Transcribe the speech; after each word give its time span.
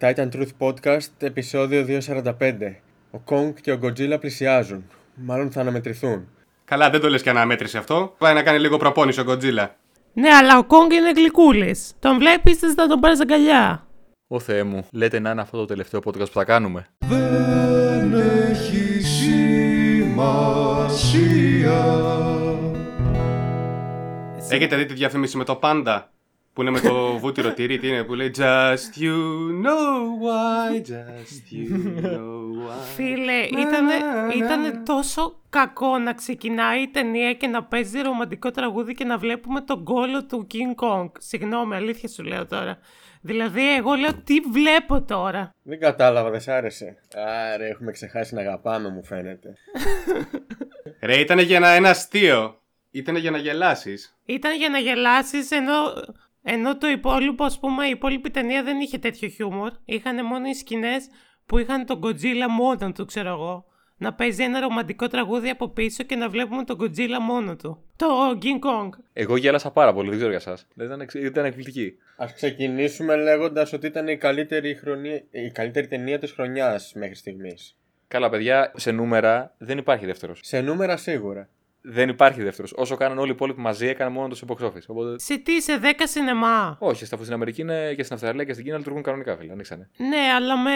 Titan 0.00 0.28
Truth 0.32 0.50
Podcast, 0.58 1.08
επεισόδιο 1.18 1.84
245. 2.06 2.32
Ο 3.10 3.18
Kong 3.24 3.52
και 3.60 3.72
ο 3.72 3.78
Godzilla 3.82 4.16
πλησιάζουν. 4.20 4.84
Μάλλον 5.14 5.50
θα 5.50 5.60
αναμετρηθούν. 5.60 6.28
Καλά, 6.64 6.90
δεν 6.90 7.00
το 7.00 7.08
λες 7.08 7.22
και 7.22 7.30
αναμέτρηση 7.30 7.76
αυτό. 7.76 8.14
Πάει 8.18 8.34
να 8.34 8.42
κάνει 8.42 8.58
λίγο 8.58 8.76
προπόνηση 8.76 9.20
ο 9.20 9.24
Godzilla. 9.28 9.68
Ναι, 10.12 10.28
αλλά 10.28 10.58
ο 10.58 10.64
Κόγκ 10.64 10.92
είναι 10.92 11.10
γλυκούλης. 11.16 11.92
Τον 11.98 12.18
βλέπεις, 12.18 12.58
θες 12.58 12.74
να 12.74 12.86
τον 12.86 13.00
πάρεις 13.00 13.20
αγκαλιά. 13.20 13.86
Ω 14.28 14.40
Θεέ 14.40 14.62
μου, 14.62 14.86
λέτε 14.92 15.18
να 15.18 15.30
είναι 15.30 15.40
αυτό 15.40 15.58
το 15.58 15.64
τελευταίο 15.64 16.00
podcast 16.04 16.26
που 16.26 16.38
θα 16.38 16.44
κάνουμε. 16.44 16.86
Δεν 16.98 18.14
έχει 18.14 19.02
σημασία. 19.02 20.24
Έχετε 24.48 24.76
δει 24.76 24.84
τη 24.84 24.94
διαφήμιση 24.94 25.36
με 25.36 25.44
το 25.44 25.54
πάντα 25.54 26.10
που 26.56 26.62
είναι 26.62 26.70
με 26.70 26.80
το 26.80 27.18
βούτυρο 27.18 27.52
τυρί, 27.52 27.78
τι 27.78 27.88
είναι, 27.88 28.04
που 28.04 28.14
λέει 28.14 28.30
Just 28.36 29.00
you 29.00 29.16
know 29.64 29.98
why, 30.24 30.76
just 30.80 31.52
you 31.52 32.02
know 32.02 32.40
why. 32.66 32.94
Φίλε, 32.94 33.42
ήταν, 33.60 33.86
ήτανε 34.36 34.82
τόσο 34.84 35.40
κακό 35.50 35.98
να 35.98 36.12
ξεκινάει 36.12 36.82
η 36.82 36.88
ταινία 36.88 37.32
και 37.32 37.46
να 37.46 37.64
παίζει 37.64 38.00
ρομαντικό 38.00 38.50
τραγούδι 38.50 38.94
και 38.94 39.04
να 39.04 39.18
βλέπουμε 39.18 39.60
τον 39.60 39.84
κόλο 39.84 40.24
του 40.24 40.46
King 40.52 40.84
Kong. 40.84 41.10
Συγγνώμη, 41.18 41.74
αλήθεια 41.74 42.08
σου 42.08 42.22
λέω 42.22 42.46
τώρα. 42.46 42.78
Δηλαδή, 43.20 43.74
εγώ 43.74 43.94
λέω 43.94 44.14
τι 44.24 44.40
βλέπω 44.40 45.02
τώρα; 45.02 45.54
Δεν 45.62 45.80
κατάλαβα, 45.80 46.30
δεν 46.30 46.40
σ' 46.40 46.48
άρεσε. 46.48 46.96
Άρα 47.54 47.64
έχουμε 47.64 47.92
ξεχάσει 47.92 48.34
να 48.34 48.40
αγαπάμε, 48.40 48.88
μου 48.88 49.04
φαίνεται. 49.04 49.54
Ρε, 51.00 51.20
ήταν 51.20 51.38
για 51.38 51.56
ένα, 51.56 51.68
ένα 51.68 51.90
αστείο. 51.90 52.60
Ήταν 52.90 53.16
για 53.16 53.30
να 53.30 53.38
γελάσεις. 53.38 54.16
Ήταν 54.24 54.56
για 54.56 54.68
να 54.68 54.78
γελάσεις 54.78 55.50
ενώ, 55.50 55.72
ενώ 56.48 56.78
το 56.78 56.88
υπόλοιπο, 56.88 57.44
ας 57.44 57.58
πούμε, 57.58 57.86
η 57.86 57.90
υπόλοιπη 57.90 58.30
ταινία 58.30 58.62
δεν 58.62 58.80
είχε 58.80 58.98
τέτοιο 58.98 59.28
χιούμορ. 59.28 59.70
Είχαν 59.84 60.26
μόνο 60.26 60.48
οι 60.48 60.54
σκηνές 60.54 61.08
που 61.46 61.58
είχαν 61.58 61.86
τον 61.86 62.00
Godzilla 62.04 62.46
μόνο 62.50 62.92
του, 62.92 63.04
ξέρω 63.04 63.28
εγώ. 63.28 63.64
Να 63.98 64.14
παίζει 64.14 64.42
ένα 64.42 64.60
ρομαντικό 64.60 65.08
τραγούδι 65.08 65.48
από 65.48 65.68
πίσω 65.68 66.02
και 66.02 66.16
να 66.16 66.28
βλέπουμε 66.28 66.64
τον 66.64 66.78
Godzilla 66.80 67.18
μόνο 67.20 67.56
του. 67.56 67.82
Το 67.96 68.06
King 68.42 68.66
Kong. 68.66 68.88
Εγώ 69.12 69.36
γέλασα 69.36 69.70
πάρα 69.70 69.92
πολύ, 69.92 70.08
δεν 70.08 70.16
ξέρω 70.16 70.30
για 70.30 70.40
εσάς. 70.40 70.66
Ήταν, 70.80 71.00
εξ- 71.00 71.14
ήταν 71.14 71.44
εκπληκτική. 71.44 71.94
Α 72.16 72.26
ξεκινήσουμε 72.34 73.16
λέγοντας 73.16 73.72
ότι 73.72 73.86
ήταν 73.86 74.08
η 74.08 74.16
καλύτερη, 74.16 74.74
χρονιά... 74.74 75.22
η 75.30 75.50
καλύτερη 75.50 75.86
ταινία 75.86 76.18
της 76.18 76.32
χρονιάς 76.32 76.92
μέχρι 76.94 77.14
στιγμής. 77.14 77.76
Καλά, 78.08 78.28
παιδιά, 78.28 78.72
σε 78.76 78.90
νούμερα 78.90 79.54
δεν 79.58 79.78
υπάρχει 79.78 80.06
δεύτερος. 80.06 80.40
Σε 80.42 80.60
νούμερα 80.60 80.96
σίγουρα. 80.96 81.48
Δεν 81.88 82.08
υπάρχει 82.08 82.42
δεύτερος. 82.42 82.72
Όσο 82.76 82.96
κάναν 82.96 83.18
όλοι 83.18 83.28
οι 83.28 83.32
υπόλοιποι 83.34 83.60
μαζί, 83.60 83.86
έκαναν 83.86 84.12
μόνο 84.12 84.28
το 84.28 84.34
σε 84.34 84.44
box 84.48 84.64
office. 84.64 84.86
Οπότε. 84.86 85.18
Σε 85.18 85.38
τι, 85.38 85.62
σε 85.62 85.78
10 85.82 85.84
σινεμά; 86.06 86.76
Όχι, 86.80 87.04
στα- 87.04 87.16
στην 87.16 87.32
Αμερική 87.32 87.60
είναι 87.60 87.94
και 87.94 88.02
στην 88.02 88.14
Αυστραλία 88.14 88.44
και 88.44 88.52
στην 88.52 88.64
Κίνα 88.64 88.76
λειτουργούν 88.76 89.02
κανονικά, 89.02 89.36
φίλε. 89.36 89.52
Ανοίξανε. 89.52 89.88
Ναι, 89.96 90.32
αλλά 90.36 90.56
με, 90.58 90.70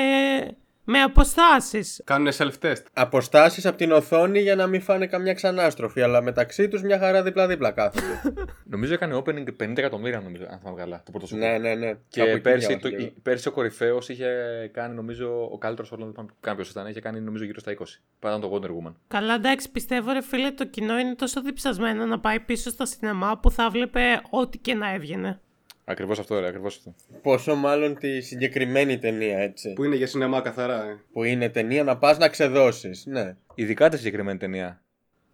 με 0.90 1.02
αποστάσεις. 1.02 2.00
Κάνουν 2.04 2.32
self-test. 2.32 2.82
Αποστάσεις 2.92 3.66
από 3.66 3.76
την 3.76 3.92
οθόνη 3.92 4.40
για 4.40 4.56
να 4.56 4.66
μην 4.66 4.80
φάνε 4.80 5.06
καμιά 5.06 5.34
ξανάστροφη, 5.34 6.02
αλλά 6.02 6.22
μεταξύ 6.22 6.68
τους 6.68 6.82
μια 6.82 6.98
χαρά 6.98 7.22
δίπλα-δίπλα 7.22 7.70
κάθονται. 7.70 8.20
Νομίζω 8.72 8.94
έκανε 8.94 9.22
opening 9.24 9.46
50 9.62 9.76
εκατομμύρια, 9.76 10.20
νομίζω, 10.20 10.44
αν 10.50 10.58
θυμάμαι 10.58 10.78
καλά. 10.78 11.02
Το 11.04 11.10
πρώτο 11.10 11.26
σου. 11.26 11.36
ναι, 11.36 11.58
ναι, 11.58 11.74
ναι. 11.74 11.92
Και 12.08 12.20
Κάπου 12.20 12.30
εκεί 12.30 12.40
πέρσι, 12.40 12.66
διάβασα 12.66 12.88
το, 12.88 12.96
κι 12.96 13.02
εγώ. 13.02 13.12
πέρσι 13.22 13.48
ο 13.48 13.52
κορυφαίος 13.52 14.08
είχε 14.08 14.26
κάνει, 14.72 14.94
νομίζω, 14.94 15.48
ο 15.52 15.58
καλύτερος 15.58 15.92
όλων. 15.92 16.04
Δεν 16.04 16.14
θυμάμαι 16.14 16.32
καν 16.40 16.54
ποιος 16.56 16.70
ήταν. 16.70 16.86
Είχε 16.86 17.00
κάνει, 17.00 17.20
νομίζω, 17.20 17.44
γύρω 17.44 17.60
στα 17.60 17.76
20. 17.78 17.82
Πάντα 18.18 18.38
το 18.38 18.50
Wonder 18.54 18.88
Woman. 18.88 18.94
Καλά, 19.08 19.34
εντάξει, 19.34 19.70
πιστεύω 19.70 20.12
ρε 20.12 20.22
φίλε, 20.22 20.50
το 20.50 20.66
κοινό 20.66 20.98
είναι 20.98 21.14
τόσο 21.14 21.42
διψασμένο 21.42 22.06
να 22.06 22.20
πάει 22.20 22.40
πίσω 22.40 22.70
στα 22.70 22.86
σινεμά 22.86 23.38
που 23.38 23.50
θα 23.50 23.70
βλέπε 23.70 24.20
ό,τι 24.30 24.58
και 24.58 24.74
να 24.74 24.92
έβγαινε. 24.94 25.40
Ακριβώς 25.84 26.18
αυτό, 26.18 26.40
ρε, 26.40 26.46
ακριβώς 26.46 26.76
αυτό. 26.76 26.94
Πόσο 27.22 27.54
μάλλον 27.54 27.98
τη 27.98 28.20
συγκεκριμένη 28.20 28.98
ταινία, 28.98 29.38
έτσι. 29.38 29.72
Που 29.72 29.84
είναι 29.84 29.96
για 29.96 30.06
σινεμά 30.06 30.40
καθαρά. 30.40 30.84
ε. 30.84 30.98
Που 31.12 31.24
είναι 31.24 31.48
ταινία 31.48 31.84
να 31.84 31.96
πας 31.96 32.18
να 32.18 32.28
ξεδώσεις. 32.28 33.06
Ναι. 33.06 33.36
Ειδικά 33.54 33.88
τη 33.88 33.96
συγκεκριμένη 33.96 34.38
ταινία, 34.38 34.82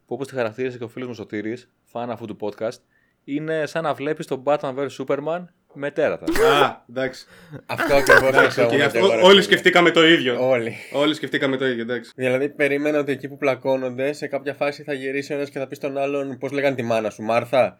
που 0.06 0.14
όπως 0.14 0.26
τη 0.26 0.34
χαρακτήρισε 0.34 0.78
και 0.78 0.84
ο 0.84 0.88
φίλος 0.88 1.08
μου 1.08 1.14
Σωτήρης, 1.14 1.70
φαν 1.84 2.10
αυτού 2.10 2.26
του 2.26 2.36
podcast, 2.40 2.78
είναι 3.24 3.66
σαν 3.66 3.82
να 3.82 3.94
βλέπεις 3.94 4.26
τον 4.26 4.42
Batman 4.46 4.74
vs 4.74 4.88
Superman 4.98 5.44
με 5.74 5.90
τέρατα. 5.90 6.24
Α, 6.64 6.84
εντάξει. 6.90 7.26
Αυτό 7.66 7.94
ακριβώς 7.94 8.56
Οκ, 8.58 8.80
αυτό- 8.80 9.22
όλοι 9.22 9.42
σκεφτήκαμε 9.42 9.90
το 9.90 10.06
ίδιο. 10.06 10.48
Όλοι. 10.48 10.74
Όλοι 10.92 11.14
σκεφτήκαμε 11.14 11.56
το 11.56 11.66
ίδιο, 11.66 11.82
εντάξει. 11.82 12.12
Δηλαδή, 12.16 12.48
περίμενα 12.48 12.98
ότι 12.98 13.12
εκεί 13.12 13.28
που 13.28 13.36
πλακώνονται, 13.36 14.12
σε 14.12 14.26
κάποια 14.26 14.54
φάση 14.54 14.82
θα 14.82 14.92
γυρίσει 14.92 15.32
ο 15.32 15.36
ένας 15.36 15.50
και 15.50 15.58
θα 15.58 15.66
πει 15.66 15.74
στον 15.74 15.98
άλλον 15.98 16.38
πώς 16.38 16.52
λέγανε 16.52 16.76
τη 16.76 16.82
μάνα 16.82 17.10
σου, 17.10 17.22
Μάρθα; 17.22 17.78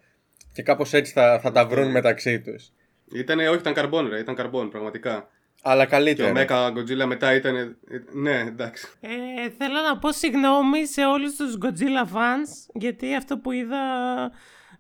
Και 0.57 0.63
κάπως 0.63 0.93
έτσι 0.93 1.13
θα, 1.13 1.39
θα 1.43 1.53
τα 1.53 1.67
βρουν 1.67 1.91
μεταξύ 1.91 2.41
τους. 2.41 2.73
Ήτανε, 3.15 3.49
όχι, 3.49 3.59
ήταν 3.59 3.73
καρμπόν, 3.75 4.09
ρε, 4.09 4.19
ήταν 4.19 4.35
καρμπόν, 4.35 4.71
πραγματικά. 4.71 5.29
Αλλά 5.63 5.85
Και 5.85 5.91
καλύτερα. 5.91 6.29
ο 6.29 6.33
Mecha 6.33 6.73
Godzilla 6.73 7.05
μετά 7.07 7.35
ήταν. 7.35 7.77
Ναι, 8.13 8.41
εντάξει. 8.41 8.87
Ε, 9.01 9.51
θέλω 9.59 9.81
να 9.89 9.99
πω 9.99 10.13
συγγνώμη 10.13 10.87
σε 10.87 11.05
όλους 11.05 11.37
τους 11.37 11.59
Godzilla 11.63 12.15
fans, 12.17 12.71
γιατί 12.75 13.15
αυτό 13.15 13.39
που 13.39 13.51
είδα 13.53 13.79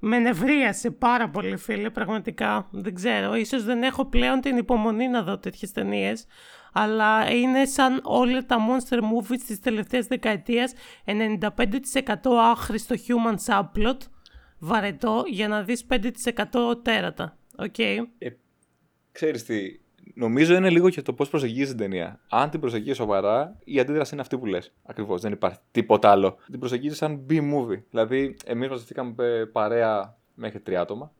με 0.00 0.18
νευρίασε 0.18 0.90
πάρα 0.90 1.28
πολύ 1.28 1.56
φίλε, 1.56 1.90
πραγματικά. 1.90 2.68
Δεν 2.70 2.94
ξέρω, 2.94 3.34
ίσως 3.34 3.64
δεν 3.64 3.82
έχω 3.82 4.04
πλέον 4.06 4.40
την 4.40 4.56
υπομονή 4.56 5.08
να 5.08 5.22
δω 5.22 5.38
τέτοιες 5.38 5.72
ταινίες. 5.72 6.26
αλλά 6.72 7.30
είναι 7.30 7.64
σαν 7.64 8.00
όλα 8.02 8.46
τα 8.46 8.56
monster 8.68 8.98
movies 8.98 9.40
της 9.46 9.60
τελευταίας 9.60 10.06
δεκαετίας, 10.06 10.72
95% 11.04 12.36
άχρηστο 12.50 12.94
human 12.94 13.34
subplot, 13.46 13.96
βαρετό, 14.66 15.24
για 15.26 15.48
να 15.48 15.62
δεις 15.62 15.86
5% 15.90 16.82
τέρατα. 16.82 17.36
Οκ. 17.58 17.78
ε, 17.78 18.04
ξέρεις 19.12 19.44
τι, 19.44 19.80
νομίζω 20.14 20.54
είναι 20.54 20.70
λίγο 20.70 20.88
και 20.90 21.02
το 21.02 21.12
πώς 21.12 21.28
προσεγγίζει 21.28 21.68
την 21.68 21.76
ταινία. 21.76 22.20
Αν 22.28 22.50
την 22.50 22.60
προσεγγίζεις 22.60 22.96
σοβαρά, 22.96 23.56
η 23.64 23.80
αντίδραση 23.80 24.10
είναι 24.12 24.22
αυτή 24.22 24.38
που 24.38 24.46
λες. 24.46 24.72
Ακριβώς, 24.82 25.20
δεν 25.20 25.32
υπάρχει 25.32 25.58
τίποτα 25.70 26.10
άλλο. 26.10 26.36
Την 26.50 26.58
προσεγγίζεις 26.58 26.96
σαν 26.98 27.26
B-movie. 27.30 27.82
Δηλαδή, 27.90 28.36
εμείς 28.44 28.68
μαζευτήκαμε 28.68 29.14
ε, 29.24 29.44
παρέα 29.44 30.16
μέχρι 30.34 30.60
τρία 30.60 30.80
άτομα. 30.80 31.12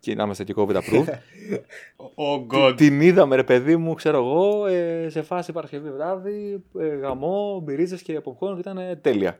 Και 0.00 0.14
να 0.14 0.24
είμαστε 0.24 0.44
και 0.44 0.54
COVID 0.56 0.76
approved. 0.76 1.08
Ο 2.26 2.46
God. 2.52 2.74
την 2.76 3.00
είδαμε, 3.00 3.36
ρε 3.36 3.44
παιδί 3.44 3.76
μου, 3.76 3.94
ξέρω 3.94 4.16
εγώ, 4.16 4.66
ε, 4.66 5.08
σε 5.08 5.22
φάση 5.22 5.52
Παρασκευή 5.52 5.90
βράδυ, 5.90 6.64
ε, 6.78 6.86
γαμό, 6.86 7.60
μπυρίζες 7.64 8.02
και 8.02 8.20
popcorn 8.24 8.52
και 8.54 8.60
ήταν 8.60 8.78
ε, 8.78 8.96
τέλεια. 8.96 9.38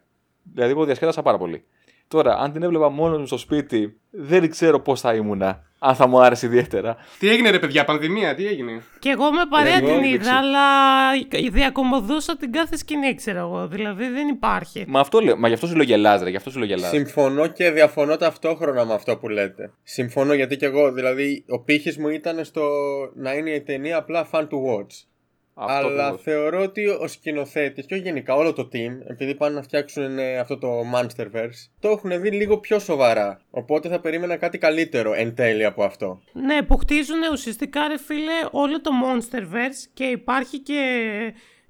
Δηλαδή, 0.52 0.70
εγώ 0.72 0.84
διασκέδασα 0.84 1.22
πάρα 1.22 1.38
πολύ. 1.38 1.64
Τώρα, 2.10 2.38
αν 2.38 2.52
την 2.52 2.62
έβλεπα 2.62 2.88
μόνος 2.88 3.18
μου 3.18 3.26
στο 3.26 3.36
σπίτι, 3.36 3.96
δεν 4.10 4.50
ξέρω 4.50 4.80
πώς 4.80 5.00
θα 5.00 5.14
ήμουνα. 5.14 5.62
Αν 5.78 5.94
θα 5.94 6.06
μου 6.06 6.20
άρεσε 6.22 6.46
ιδιαίτερα. 6.46 6.96
Τι 7.18 7.28
έγινε, 7.28 7.50
ρε 7.50 7.58
παιδιά, 7.58 7.84
πανδημία, 7.84 8.34
τι 8.34 8.46
έγινε; 8.46 8.82
Και 8.98 9.08
εγώ 9.08 9.30
με 9.32 9.42
παρέα 9.50 9.76
Εγώ 9.76 9.86
την 9.86 9.94
δεν 9.94 10.04
είδα, 10.04 10.18
ξέρω. 10.18 10.36
αλλά 10.36 10.60
διακομωδούσα 11.50 12.36
την 12.36 12.52
κάθε 12.52 12.76
σκηνή, 12.76 13.14
ξέρω 13.14 13.38
εγώ. 13.38 13.66
Δηλαδή 13.68 14.08
δεν 14.08 14.28
υπάρχει. 14.28 14.84
Μα 14.88 15.00
αυτό 15.00 15.20
λέω, 15.20 15.36
μα 15.36 15.48
γι' 15.48 15.54
αυτό 15.54 15.66
σου 15.66 15.74
λέω 15.74 15.84
γελάς, 15.84 16.22
ρε, 16.22 16.30
γι' 16.30 16.36
αυτό 16.36 16.50
σου 16.50 16.58
λέω 16.58 16.66
γελάς. 16.66 16.88
Συμφωνώ 16.90 17.46
και 17.46 17.70
διαφωνώ 17.70 18.16
ταυτόχρονα 18.16 18.84
με 18.84 18.94
αυτό 18.94 19.16
που 19.16 19.28
λέτε. 19.28 19.72
Συμφωνώ 19.82 20.34
γιατί 20.34 20.56
και 20.56 20.66
εγώ, 20.66 20.92
δηλαδή, 20.92 21.44
ο 21.48 21.60
πύχης 21.60 21.98
μου 21.98 22.08
ήταν 22.08 22.44
στο 22.44 22.62
να 23.14 23.32
είναι 23.32 23.50
η 23.50 23.60
ταινία 23.60 23.96
απλά 23.96 24.28
fun 24.32 24.40
to 24.40 24.44
watch. 24.44 25.04
Αυτό 25.60 25.86
Αλλά 25.86 26.02
ακριβώς. 26.04 26.22
θεωρώ 26.22 26.62
ότι 26.62 26.86
ο 26.86 27.06
σκηνοθέτης 27.08 27.86
και 27.86 27.94
όχι 27.94 28.02
γενικά 28.02 28.34
όλο 28.34 28.52
το 28.52 28.68
team, 28.72 29.10
επειδή 29.10 29.34
πάνε 29.34 29.54
να 29.54 29.62
φτιάξουν 29.62 30.18
ε, 30.18 30.38
αυτό 30.38 30.58
το 30.58 30.68
Monsterverse, 30.94 31.68
το 31.80 31.88
έχουν 31.88 32.20
δει 32.20 32.30
λίγο 32.30 32.58
πιο 32.58 32.78
σοβαρά. 32.78 33.40
Οπότε 33.50 33.88
θα 33.88 34.00
περίμενα 34.00 34.36
κάτι 34.36 34.58
καλύτερο 34.58 35.12
εν 35.14 35.34
τέλει 35.34 35.64
από 35.64 35.84
αυτό. 35.84 36.20
Ναι, 36.32 36.62
που 36.62 36.76
χτίζουν 36.76 37.18
ουσιαστικά, 37.32 37.88
ρε 37.88 37.98
φίλε, 37.98 38.32
όλο 38.50 38.80
το 38.80 38.90
Monsterverse 39.04 39.88
και 39.94 40.04
υπάρχει 40.04 40.58
και 40.58 40.82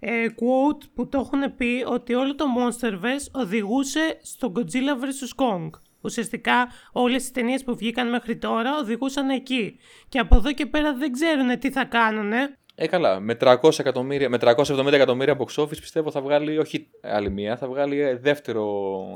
ε, 0.01 0.27
quote 0.29 0.83
που 0.95 1.09
το 1.09 1.19
έχουν 1.19 1.55
πει 1.57 1.85
ότι 1.87 2.15
όλο 2.15 2.35
το 2.35 2.45
Monsterverse 2.59 3.41
οδηγούσε 3.41 4.19
στο 4.23 4.53
Godzilla 4.57 4.95
vs. 5.03 5.45
Kong. 5.45 5.71
Ουσιαστικά 6.03 6.69
όλες 6.93 7.27
οι 7.27 7.33
ταινίες 7.33 7.65
που 7.65 7.77
βγήκαν 7.77 8.09
μέχρι 8.09 8.37
τώρα 8.37 8.77
οδηγούσαν 8.79 9.29
εκεί. 9.29 9.79
Και 10.09 10.19
από 10.19 10.37
εδώ 10.37 10.53
και 10.53 10.67
πέρα 10.67 10.95
δεν 10.95 11.13
ξέρουν 11.13 11.59
τι 11.59 11.71
θα 11.71 11.85
κάνουνε. 11.85 12.59
Ε, 12.83 12.87
καλά. 12.87 13.21
Με, 13.21 13.37
300 13.41 13.79
εκατομμύρια, 13.79 14.29
με 14.29 14.39
370 14.41 14.93
εκατομμύρια 14.93 15.37
box 15.39 15.63
office 15.63 15.81
πιστεύω 15.81 16.11
θα 16.11 16.21
βγάλει 16.21 16.59
όχι 16.59 16.87
άλλη 17.01 17.31
μία, 17.31 17.57
θα 17.57 17.69
βγάλει 17.69 18.01
ε, 18.01 18.17
δεύτερο, 18.17 18.63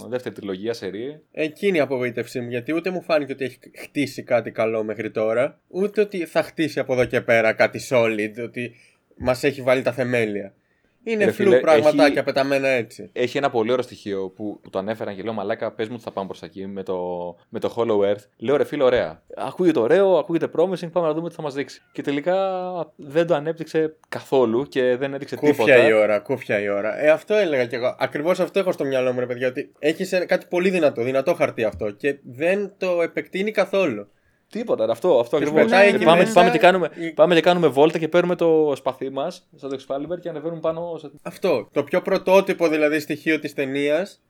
δεύτερη 0.08 0.34
τριλογία 0.34 0.72
σερή. 0.72 1.20
Εκείνη 1.32 1.76
η 1.76 1.80
απογοήτευσή 1.80 2.40
μου, 2.40 2.48
γιατί 2.48 2.72
ούτε 2.72 2.90
μου 2.90 3.02
φάνηκε 3.02 3.32
ότι 3.32 3.44
έχει 3.44 3.58
χτίσει 3.74 4.22
κάτι 4.22 4.50
καλό 4.50 4.84
μέχρι 4.84 5.10
τώρα, 5.10 5.60
ούτε 5.68 6.00
ότι 6.00 6.26
θα 6.26 6.42
χτίσει 6.42 6.78
από 6.78 6.92
εδώ 6.92 7.04
και 7.04 7.20
πέρα 7.20 7.52
κάτι 7.52 7.80
solid, 7.90 8.32
ότι 8.44 8.74
μας 9.16 9.42
έχει 9.44 9.62
βάλει 9.62 9.82
τα 9.82 9.92
θεμέλια. 9.92 10.54
Είναι 11.06 11.24
Ρε 11.24 11.30
φλου 11.30 11.44
φίλε, 11.46 11.58
πραγματάκια 11.60 12.06
έχει- 12.06 12.22
πεταμένα 12.22 12.68
έτσι. 12.68 13.10
Έχει 13.12 13.36
ένα 13.38 13.50
πολύ 13.50 13.70
ωραίο 13.70 13.82
στοιχείο 13.84 14.28
που, 14.36 14.60
που 14.62 14.70
το 14.70 14.78
ανέφεραν 14.78 15.16
και 15.16 15.22
λέω 15.22 15.32
Μαλάκα, 15.32 15.72
πες 15.72 15.86
μου 15.88 15.92
ότι 15.94 16.04
θα 16.04 16.10
πάμε 16.12 16.26
προς 16.26 16.40
τα 16.40 16.46
εκεί 16.46 16.66
με 16.66 16.82
το, 16.82 16.98
με 17.48 17.58
το 17.58 17.74
Hollow 17.76 18.10
Earth. 18.10 18.24
Λέω 18.36 18.56
ρε 18.56 18.64
φίλε, 18.64 18.82
ωραία. 18.84 19.22
Ακούγεται 19.36 19.78
ωραίο, 19.80 20.16
ακούγεται 20.18 20.46
promising, 20.56 20.90
πάμε 20.92 21.06
να 21.06 21.12
δούμε 21.14 21.28
τι 21.28 21.34
θα 21.34 21.42
μας 21.42 21.54
δείξει. 21.54 21.82
Και 21.92 22.02
τελικά 22.02 22.36
δεν 22.96 23.26
το 23.26 23.34
ανέπτυξε 23.34 23.96
καθόλου 24.08 24.62
και 24.68 24.96
δεν 24.96 25.14
έδειξε 25.14 25.36
Κούφια 25.36 25.52
τίποτα. 25.54 25.88
η 25.88 25.92
ώρα, 25.92 26.18
κούφια 26.18 26.60
η 26.60 26.68
ώρα. 26.68 27.00
Ε, 27.04 27.10
αυτό 27.10 27.34
έλεγα 27.34 27.66
κι 27.66 27.74
εγώ. 27.74 27.96
Ακριβώς 27.98 28.40
αυτό 28.40 28.58
έχω 28.58 28.72
στο 28.72 28.84
μυαλό 28.84 29.12
μου, 29.12 29.20
ρε 29.20 29.26
παιδιά. 29.26 29.48
Ότι 29.48 29.72
έχει 29.78 30.26
κάτι 30.26 30.46
πολύ 30.50 30.70
δυνατό, 30.70 31.02
δυνατό 31.02 31.34
χαρτί 31.34 31.64
αυτό 31.64 31.90
και 31.90 32.16
δεν 32.22 32.72
το 32.78 33.02
επεκτείνει 33.02 33.50
καθόλου. 33.50 34.08
Τίποτα, 34.58 34.86
ρε, 34.86 34.92
αυτό, 34.92 35.18
αυτό 35.18 35.36
ακριβώς. 35.36 35.62
πετάει 35.62 35.88
εκεί 35.88 36.04
πάμε, 36.04 36.18
μέσα. 36.20 36.32
πάμε, 36.32 36.50
και 36.50 36.58
κάνουμε, 36.58 36.90
Η- 36.94 37.10
πάμε 37.12 37.34
και 37.34 37.40
κάνουμε 37.40 37.66
βόλτα 37.66 37.98
και 37.98 38.08
παίρνουμε 38.08 38.34
το 38.36 38.72
σπαθί 38.76 39.10
μας, 39.10 39.48
σαν 39.56 39.70
το 39.70 39.76
Excalibur 39.86 40.20
και 40.20 40.28
ανεβαίνουμε 40.28 40.60
πάνω. 40.60 40.96
Σε... 40.98 41.10
Αυτό. 41.22 41.68
Το 41.72 41.82
πιο 41.82 42.02
πρωτότυπο 42.02 42.68
δηλαδή 42.68 43.00
στοιχείο 43.00 43.38
της 43.38 43.54
ταινίας 43.54 44.22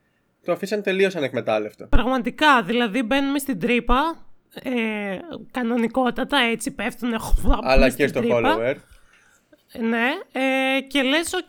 το 0.45 0.53
αφήσαν 0.53 0.83
τελείως 0.83 1.17
ανεκμετάλλευτο. 1.17 1.87
Πραγματικά, 1.87 2.63
δηλαδή 2.63 3.03
μπαίνουμε 3.03 3.39
στην 3.39 3.61
τρύπα. 3.61 4.27
Ε, 4.63 5.19
κανονικότατα 5.51 6.39
έτσι 6.39 6.71
πέφτουν 6.71 7.11
Αλλά 7.63 7.91
και 7.91 8.07
στο 8.07 8.21
Hollow 8.25 8.59
Earth. 8.59 8.77
Ναι, 9.81 10.09
ε, 10.33 10.81
και 10.81 11.03
λες 11.03 11.33
οκ, 11.33 11.49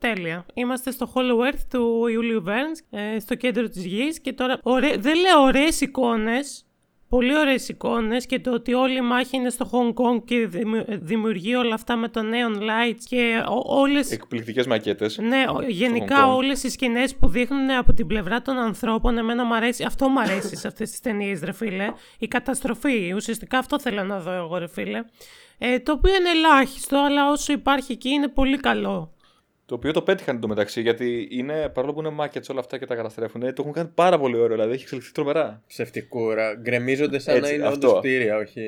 τέλεια. 0.00 0.46
Είμαστε 0.54 0.90
στο 0.90 1.12
Hollow 1.14 1.52
Earth 1.52 1.60
του 1.70 2.06
Ιούλιου 2.06 2.44
Verne, 2.46 2.98
ε, 2.98 3.18
στο 3.18 3.34
κέντρο 3.34 3.68
της 3.68 3.84
γης 3.84 4.20
και 4.20 4.32
τώρα, 4.32 4.58
ωραί- 4.62 5.00
δεν 5.00 5.14
λέω 5.20 5.40
ωραίες 5.42 5.80
εικόνες, 5.80 6.66
πολύ 7.10 7.38
ωραίες 7.38 7.68
εικόνες 7.68 8.26
και 8.26 8.40
το 8.40 8.52
ότι 8.52 8.74
όλη 8.74 8.96
η 8.96 9.00
μάχη 9.00 9.36
είναι 9.36 9.50
στο 9.50 9.70
Hong 9.72 9.88
Kong 10.02 10.22
και 10.24 10.46
δημιου- 10.46 10.84
δημιουργεί 10.88 11.54
όλα 11.54 11.74
αυτά 11.74 11.96
με 11.96 12.08
το 12.08 12.20
neon 12.20 12.56
lights 12.58 13.00
και 13.08 13.42
ό- 13.48 13.80
όλες... 13.80 14.10
Εκπληκτικές 14.10 14.66
μακέτες. 14.66 15.18
Ναι, 15.18 15.44
ο- 15.48 15.62
γενικά 15.68 16.16
Hong 16.26 16.28
Kong. 16.30 16.36
όλες 16.36 16.62
οι 16.62 16.70
σκηνές 16.70 17.14
που 17.14 17.28
δείχνουν 17.28 17.70
από 17.70 17.92
την 17.92 18.06
πλευρά 18.06 18.42
των 18.42 18.56
ανθρώπων, 18.56 19.18
εμένα 19.18 19.44
μου 19.44 19.54
αρέσει. 19.54 19.84
Αυτό 19.84 20.08
μου 20.08 20.20
αρέσει 20.20 20.56
σε 20.56 20.66
αυτές 20.68 20.90
τις 20.90 21.00
ταινίες, 21.00 21.40
ρε 21.42 21.52
φίλε. 21.52 21.92
Η 22.18 22.26
καταστροφή. 22.28 23.12
Ουσιαστικά 23.16 23.58
αυτό 23.58 23.80
θέλω 23.80 24.04
να 24.04 24.20
δω 24.20 24.32
εγώ, 24.32 24.58
ρε 24.58 24.68
φίλε. 24.68 25.02
Ε, 25.58 25.78
το 25.78 25.92
οποίο 25.92 26.14
είναι 26.14 26.30
ελάχιστο, 26.30 26.98
αλλά 26.98 27.30
όσο 27.30 27.52
υπάρχει 27.52 27.92
εκεί 27.92 28.08
είναι 28.08 28.28
πολύ 28.28 28.56
καλό. 28.56 29.12
Το 29.70 29.76
οποίο 29.76 29.92
το 29.92 30.02
πέτυχαν 30.02 30.36
εντωμεταξύ 30.36 30.80
γιατί 30.80 31.28
είναι, 31.30 31.68
παρόλο 31.68 31.92
που 31.92 32.00
είναι 32.00 32.10
μάκετς 32.10 32.48
όλα 32.48 32.60
αυτά 32.60 32.78
και 32.78 32.86
τα 32.86 32.94
καταστρέφουν, 32.94 33.40
το 33.40 33.54
έχουν 33.58 33.72
κάνει 33.72 33.90
πάρα 33.94 34.18
πολύ 34.18 34.36
ωραίο. 34.36 34.56
Δηλαδή 34.56 34.72
έχει 34.72 34.82
εξελιχθεί 34.82 35.12
τρομερά. 35.12 35.62
Ψευτικούρα. 35.66 36.54
Γκρεμίζονται 36.54 37.18
σαν 37.18 37.36
Έτσι, 37.36 37.50
να 37.50 37.56
είναι 37.56 37.66
αυτό. 37.66 37.88
όντως 37.88 38.00
κτίρια, 38.00 38.36
όχι 38.36 38.62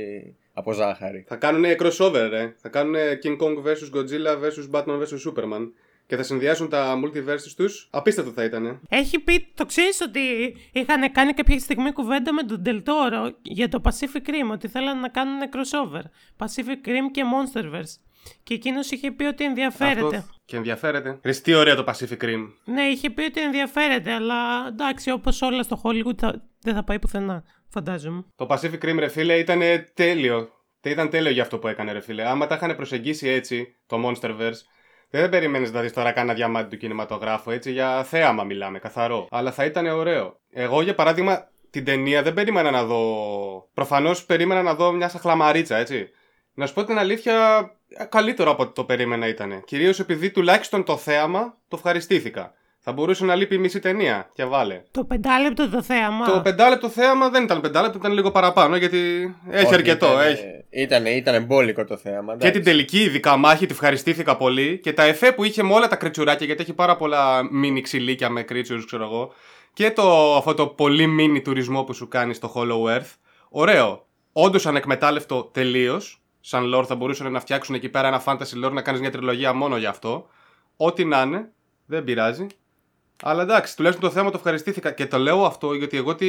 από 0.52 0.72
ζάχαρη. 0.72 1.24
Θα 1.28 1.36
κάνουν 1.36 1.64
crossover, 1.78 2.26
ρε. 2.30 2.54
Θα 2.56 2.68
κάνουν 2.68 2.94
King 3.22 3.36
Kong 3.42 3.66
vs 3.66 3.98
Godzilla 3.98 4.42
vs 4.42 4.70
Batman 4.70 5.02
vs 5.02 5.30
Superman. 5.30 5.70
Και 6.06 6.16
θα 6.16 6.22
συνδυάσουν 6.22 6.68
τα 6.68 7.00
multiverses 7.04 7.52
τους. 7.56 7.88
Απίστευτο 7.90 8.30
θα 8.30 8.44
ήταν. 8.44 8.80
Έχει 8.88 9.18
πει, 9.18 9.46
το 9.54 9.66
ξέρεις 9.66 10.00
ότι 10.00 10.20
είχαν 10.72 11.12
κάνει 11.12 11.32
κάποια 11.32 11.58
στιγμή 11.58 11.92
κουβέντα 11.92 12.32
με 12.32 12.42
τον 12.42 12.62
Τελτόρο 12.62 13.30
για 13.42 13.68
το 13.68 13.80
Pacific 13.84 14.28
Rim, 14.28 14.52
ότι 14.52 14.68
θέλανε 14.68 15.00
να 15.00 15.08
κάνουν 15.08 15.38
crossover. 15.40 16.02
Pacific 16.36 16.88
Rim 16.88 17.10
και 17.10 17.22
Monsterverse. 17.32 18.11
Και 18.42 18.54
εκείνος 18.54 18.90
είχε 18.90 19.10
πει 19.10 19.24
ότι 19.24 19.44
ενδιαφέρεται. 19.44 20.16
Αυτός 20.16 20.40
και 20.44 20.56
ενδιαφέρεται. 20.56 21.18
Ρε, 21.22 21.32
τι 21.32 21.54
ωραίο 21.54 21.74
το 21.74 21.84
Pacific 21.86 22.24
Rim. 22.24 22.46
Ναι, 22.64 22.82
είχε 22.82 23.10
πει 23.10 23.22
ότι 23.22 23.40
ενδιαφέρεται, 23.40 24.12
αλλά 24.12 24.66
εντάξει, 24.68 25.10
όπως 25.10 25.42
όλα 25.42 25.62
στο 25.62 25.80
Hollywood 25.84 26.16
θα- 26.18 26.42
δεν 26.60 26.74
θα 26.74 26.84
πάει 26.84 26.98
πουθενά, 26.98 27.44
φαντάζομαι. 27.68 28.24
Το 28.36 28.46
Pacific 28.50 28.84
Rim, 28.84 28.96
ρε 28.98 29.08
φίλε, 29.08 29.34
ήταν 29.38 29.60
τέλειο. 29.94 30.48
Τε- 30.80 30.92
Ήταν 30.92 31.10
τέλειο 31.10 31.30
για 31.30 31.42
αυτό 31.42 31.58
που 31.58 31.68
έκανε, 31.68 31.92
ρε 31.92 32.00
φίλε. 32.00 32.28
Άμα 32.28 32.46
τα 32.46 32.54
είχαν 32.54 32.76
προσεγγίσει 32.76 33.28
έτσι, 33.28 33.76
το 33.86 33.96
Monsterverse, 34.06 34.60
δεν 35.10 35.28
περιμένεις 35.28 35.72
να 35.72 35.80
δεις 35.80 35.92
τώρα 35.92 36.12
κανένα 36.12 36.34
διαμάτι 36.34 36.68
του 36.70 36.76
κινηματογράφου, 36.76 37.50
έτσι. 37.50 37.72
Για 37.72 38.04
θέαμα 38.04 38.44
μιλάμε, 38.44 38.78
καθαρό. 38.78 39.26
Αλλά 39.30 39.52
θα 39.52 39.64
ήταν 39.64 39.86
ωραίο. 39.86 40.40
Εγώ, 40.50 40.82
για 40.82 40.94
παράδειγμα, 40.94 41.50
την 41.70 41.84
ταινία 41.84 42.22
δεν 42.22 42.34
περίμενα 42.34 42.70
να 42.70 42.84
δω. 42.84 43.70
Προφανώς 43.74 44.24
περίμενα 44.24 44.62
να 44.62 44.74
δω 44.74 44.92
μια 44.92 45.08
σαχλαμαρίτσα, 45.08 45.76
έτσι. 45.76 46.08
Να 46.54 46.66
σου 46.66 46.74
πω 46.74 46.84
την 46.84 46.98
αλήθεια, 46.98 47.34
ε, 47.58 47.76
καλύτερο 48.08 48.50
από 48.50 48.62
ό,τι 48.62 48.72
το 48.72 48.84
περίμενα 48.84 49.28
ήταν. 49.28 49.62
Κυρίως 49.64 50.00
επειδή 50.00 50.30
τουλάχιστον 50.30 50.84
το 50.84 50.96
θέαμα 50.96 51.56
το 51.68 51.76
ευχαριστήθηκα. 51.76 52.52
Θα 52.84 52.92
μπορούσε 52.92 53.24
να 53.24 53.34
λείπει 53.34 53.54
η 53.54 53.58
μισή 53.58 53.78
ταινία. 53.78 54.30
Και 54.34 54.44
βάλε. 54.44 54.82
Το 54.90 55.04
πεντάλεπτο 55.04 55.70
το 55.70 55.82
θέαμα. 55.82 56.26
Το 56.26 56.40
πεντάλεπτο 56.40 56.88
θέαμα 56.88 57.28
δεν 57.28 57.42
ήταν 57.44 57.60
πεντάλεπτο, 57.60 57.98
ήταν 57.98 58.12
λίγο 58.12 58.30
παραπάνω 58.30 58.76
γιατί 58.76 58.98
έχει 59.50 59.64
Όχι, 59.64 59.74
αρκετό. 59.74 60.06
ήτανε- 60.06 60.30
Έχει. 60.30 60.44
Ήτανε, 60.82 61.10
ήτανε 61.10 61.40
μπόλικο 61.40 61.84
το 61.84 61.96
θέαμα. 61.96 62.36
Και 62.36 62.50
την 62.50 62.64
τελική 62.64 62.98
ειδικά 63.02 63.36
μάχη 63.36 63.66
τη 63.66 63.72
ευχαριστήθηκα 63.72 64.36
πολύ 64.36 64.78
και 64.82 64.92
τα 64.92 65.02
εφέ 65.02 65.32
που 65.32 65.44
είχε 65.44 65.62
με 65.62 65.72
όλα 65.74 65.88
τα 65.88 65.96
κριτσουράκια 65.96 66.46
γιατί 66.46 66.62
έχει 66.62 66.72
πάρα 66.72 66.96
πολλά 66.96 67.48
μίνι 67.50 67.80
ξυλίκια 67.80 68.28
με 68.28 68.42
κρίτσουρους 68.42 68.86
ξέρω 68.86 69.04
εγώ 69.04 69.32
και 69.72 69.90
το, 69.90 70.36
αυτό 70.36 70.54
το 70.54 70.66
πολύ 70.66 71.06
μίνι 71.06 71.40
τουρισμό 71.40 71.82
που 71.84 71.92
σου 71.94 72.08
κάνει 72.08 72.34
στο 72.34 72.52
Hollow 72.54 72.96
Earth. 72.98 73.10
Ωραίο. 73.48 74.06
Όντως 74.32 74.66
ανεκμετάλλευτο 74.66 75.42
τελείως. 75.52 76.21
Σαν 76.44 76.74
lore 76.74 76.84
θα 76.86 76.94
μπορούσαν 76.94 77.32
να 77.32 77.40
φτιάξουν 77.40 77.74
εκεί 77.74 77.88
πέρα 77.88 78.08
ένα 78.08 78.22
fantasy 78.24 78.64
lore 78.64 78.72
να 78.72 78.82
κάνεις 78.82 79.00
μια 79.00 79.10
τριλογία 79.10 79.52
μόνο 79.52 79.76
γι' 79.76 79.86
αυτό. 79.86 80.28
Ό,τι 80.76 81.04
να 81.04 81.22
είναι, 81.22 81.52
δεν 81.86 82.04
πειράζει. 82.04 82.46
Αλλά 83.22 83.42
εντάξει, 83.42 83.76
τουλάχιστον 83.76 84.08
το 84.08 84.14
θέμα 84.14 84.30
το 84.30 84.36
ευχαριστήθηκα. 84.36 84.90
Και 84.90 85.06
το 85.06 85.18
λέω 85.18 85.44
αυτό 85.44 85.74
γιατί 85.74 85.96
εγώ 85.96 86.14
τι... 86.14 86.26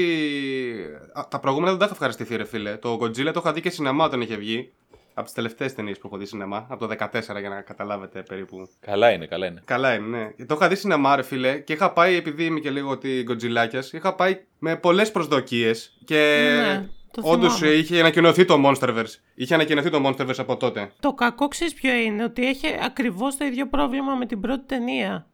Α, 1.14 1.28
τα 1.30 1.40
προηγούμενα 1.40 1.70
δεν 1.70 1.80
τα 1.80 1.86
έχω 1.86 1.94
ευχαριστηθεί, 1.94 2.36
ρε 2.36 2.44
φίλε. 2.46 2.78
Το 2.78 2.98
Godzilla 3.02 3.34
το 3.34 3.40
είχα 3.44 3.54
δει 3.54 3.62
και 3.62 3.70
σινεμά 3.70 4.06
όταν 4.06 4.22
είχε 4.22 4.36
βγει. 4.36 4.74
Από 5.14 5.26
τις 5.26 5.34
τελευταίες 5.34 5.74
ταινίες 5.74 5.98
που 5.98 6.08
έχω 6.08 6.18
δει 6.18 6.26
σινεμά. 6.26 6.66
Από 6.70 6.88
το 6.88 6.96
14 7.00 7.40
για 7.40 7.50
να 7.50 7.62
καταλάβετε 7.62 8.22
περίπου. 8.22 8.70
Καλά 8.80 9.12
είναι, 9.12 9.26
καλά 9.26 9.46
είναι. 9.46 9.62
Καλά 9.66 9.94
είναι, 9.94 10.18
ναι. 10.18 10.32
Και 10.36 10.46
το 10.46 10.56
είχα 10.56 10.68
δει 10.68 10.76
σινεμά, 10.76 11.16
ρε 11.16 11.22
φίλε. 11.22 11.60
Και 11.60 11.74
είχα 11.74 11.92
πάει, 11.92 12.16
επειδή 12.16 12.46
είμαι 12.46 12.60
και 12.60 12.70
λίγο 12.70 12.90
ότι 12.90 13.24
γκοτζιλάκια, 13.24 13.84
είχα 13.92 14.16
πάει 14.16 14.40
με 14.60 14.76
πολλές 14.76 15.12
προσδοκίες. 15.12 15.98
Και 16.06 16.50
Ναι, 16.58 16.78
το 16.78 17.03
όντως 17.22 17.56
θυμάμαι. 17.58 17.76
είχε 17.76 18.00
ανακοινωθεί 18.00 18.46
το 18.46 18.62
Monsterverse. 18.66 19.16
Είχε 19.36 19.54
ανακοινωθεί 19.54 19.90
το 19.90 20.08
Monsterverse 20.08 20.38
από 20.38 20.58
τότε. 20.58 20.92
Το 21.00 21.14
κακό 21.14 21.48
ξέρεις 21.48 21.74
ποιο 21.74 21.94
είναι, 21.94 22.24
ότι 22.24 22.48
έχει 22.48 22.68
ακριβώς 22.84 23.38
το 23.38 23.46
ίδιο 23.46 23.68
πρόβλημα 23.68 24.16
με 24.16 24.26
την 24.26 24.40
πρώτη 24.40 24.64
ταινία. 24.66 25.28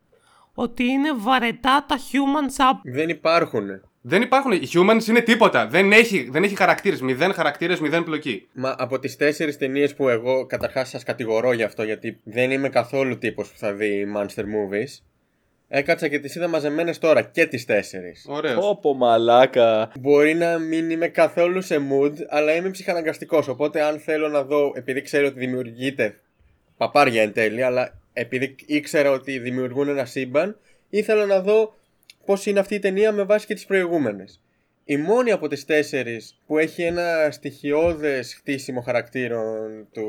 Ότι 0.54 0.84
είναι 0.84 1.14
βαρετά 1.14 1.86
τα 1.88 1.98
humans 1.98 2.62
up. 2.62 2.80
Δεν 2.84 3.10
υπάρχουν. 3.10 3.68
Δεν 4.02 4.22
υπάρχουν. 4.22 4.52
Οι 4.52 4.68
humans 4.74 5.08
είναι 5.08 5.22
τίποτα. 5.22 5.68
Δεν 5.68 5.92
έχει, 5.92 6.30
δεν 6.32 6.44
έχει 6.44 6.56
χαρακτήρες. 6.56 7.02
Μηδέν 7.02 7.34
χαρακτήρες, 7.34 7.80
μηδέν 7.80 8.04
πλοκή. 8.04 8.48
Μα 8.54 8.76
από 8.78 9.00
τις 9.00 9.16
τέσσερις 9.16 9.58
ταινίες 9.58 9.96
που 9.96 10.10
εγώ 10.10 10.46
καταρχάς 10.46 10.90
σας 10.90 11.04
κατηγορώ 11.04 11.54
γι' 11.54 11.64
αυτό, 11.64 11.84
γιατί 11.84 12.20
δεν 12.24 12.52
είμαι 12.52 12.70
καθόλου 12.70 13.18
τύπος 13.18 13.52
που 13.52 13.58
θα 13.58 13.74
δει 13.74 14.08
monster 14.18 14.44
movies. 14.44 15.04
Έκατσα 15.72 16.08
και 16.08 16.20
τις 16.20 16.36
είδα 16.36 16.48
μαζεμένες 16.48 16.98
τώρα 16.98 17.22
και 17.22 17.46
τις 17.46 17.66
τέσσερις. 17.66 18.26
Ωραίος. 18.30 18.70
Όπο 18.70 18.94
μαλάκα. 18.94 19.92
Μπορεί 20.00 20.34
να 20.34 20.58
μην 20.58 20.90
είμαι 20.90 21.08
καθόλου 21.08 21.62
σε 21.62 21.82
mood, 21.92 22.14
αλλά 22.28 22.56
είμαι 22.56 22.70
ψυχαναγκαστικός. 22.70 23.48
Οπότε, 23.48 23.82
αν 23.82 24.00
θέλω 24.00 24.28
να 24.28 24.44
δω, 24.44 24.72
επειδή 24.76 25.02
ξέρω 25.02 25.28
ότι 25.28 25.40
δημιουργείται 25.40 26.20
παπάρια 26.78 27.22
εν 27.22 27.34
τέλει, 27.34 27.64
αλλά 27.64 28.02
επειδή 28.14 28.56
ήξερα 28.66 29.12
ότι 29.12 29.40
δημιουργούν 29.40 29.88
ένα 29.88 30.06
σύμπαν, 30.06 30.58
ήθελα 30.90 31.26
να 31.26 31.42
δω 31.42 31.74
πώς 32.26 32.46
είναι 32.46 32.60
αυτή 32.60 32.76
η 32.76 32.80
ταινία 32.80 33.12
με 33.12 33.24
βάση 33.24 33.46
και 33.46 33.54
τις 33.54 33.66
προηγούμενες. 33.66 34.42
Η 34.90 34.98
μόνη 34.98 35.32
από 35.32 35.48
τις 35.48 35.66
τέσσερις 35.66 36.40
που 36.48 36.58
έχει 36.58 36.84
ένα 36.84 37.28
στοιχειώδες 37.32 38.36
χτίσιμο 38.36 38.82
χαρακτήρων 38.82 39.88
του, 39.94 40.06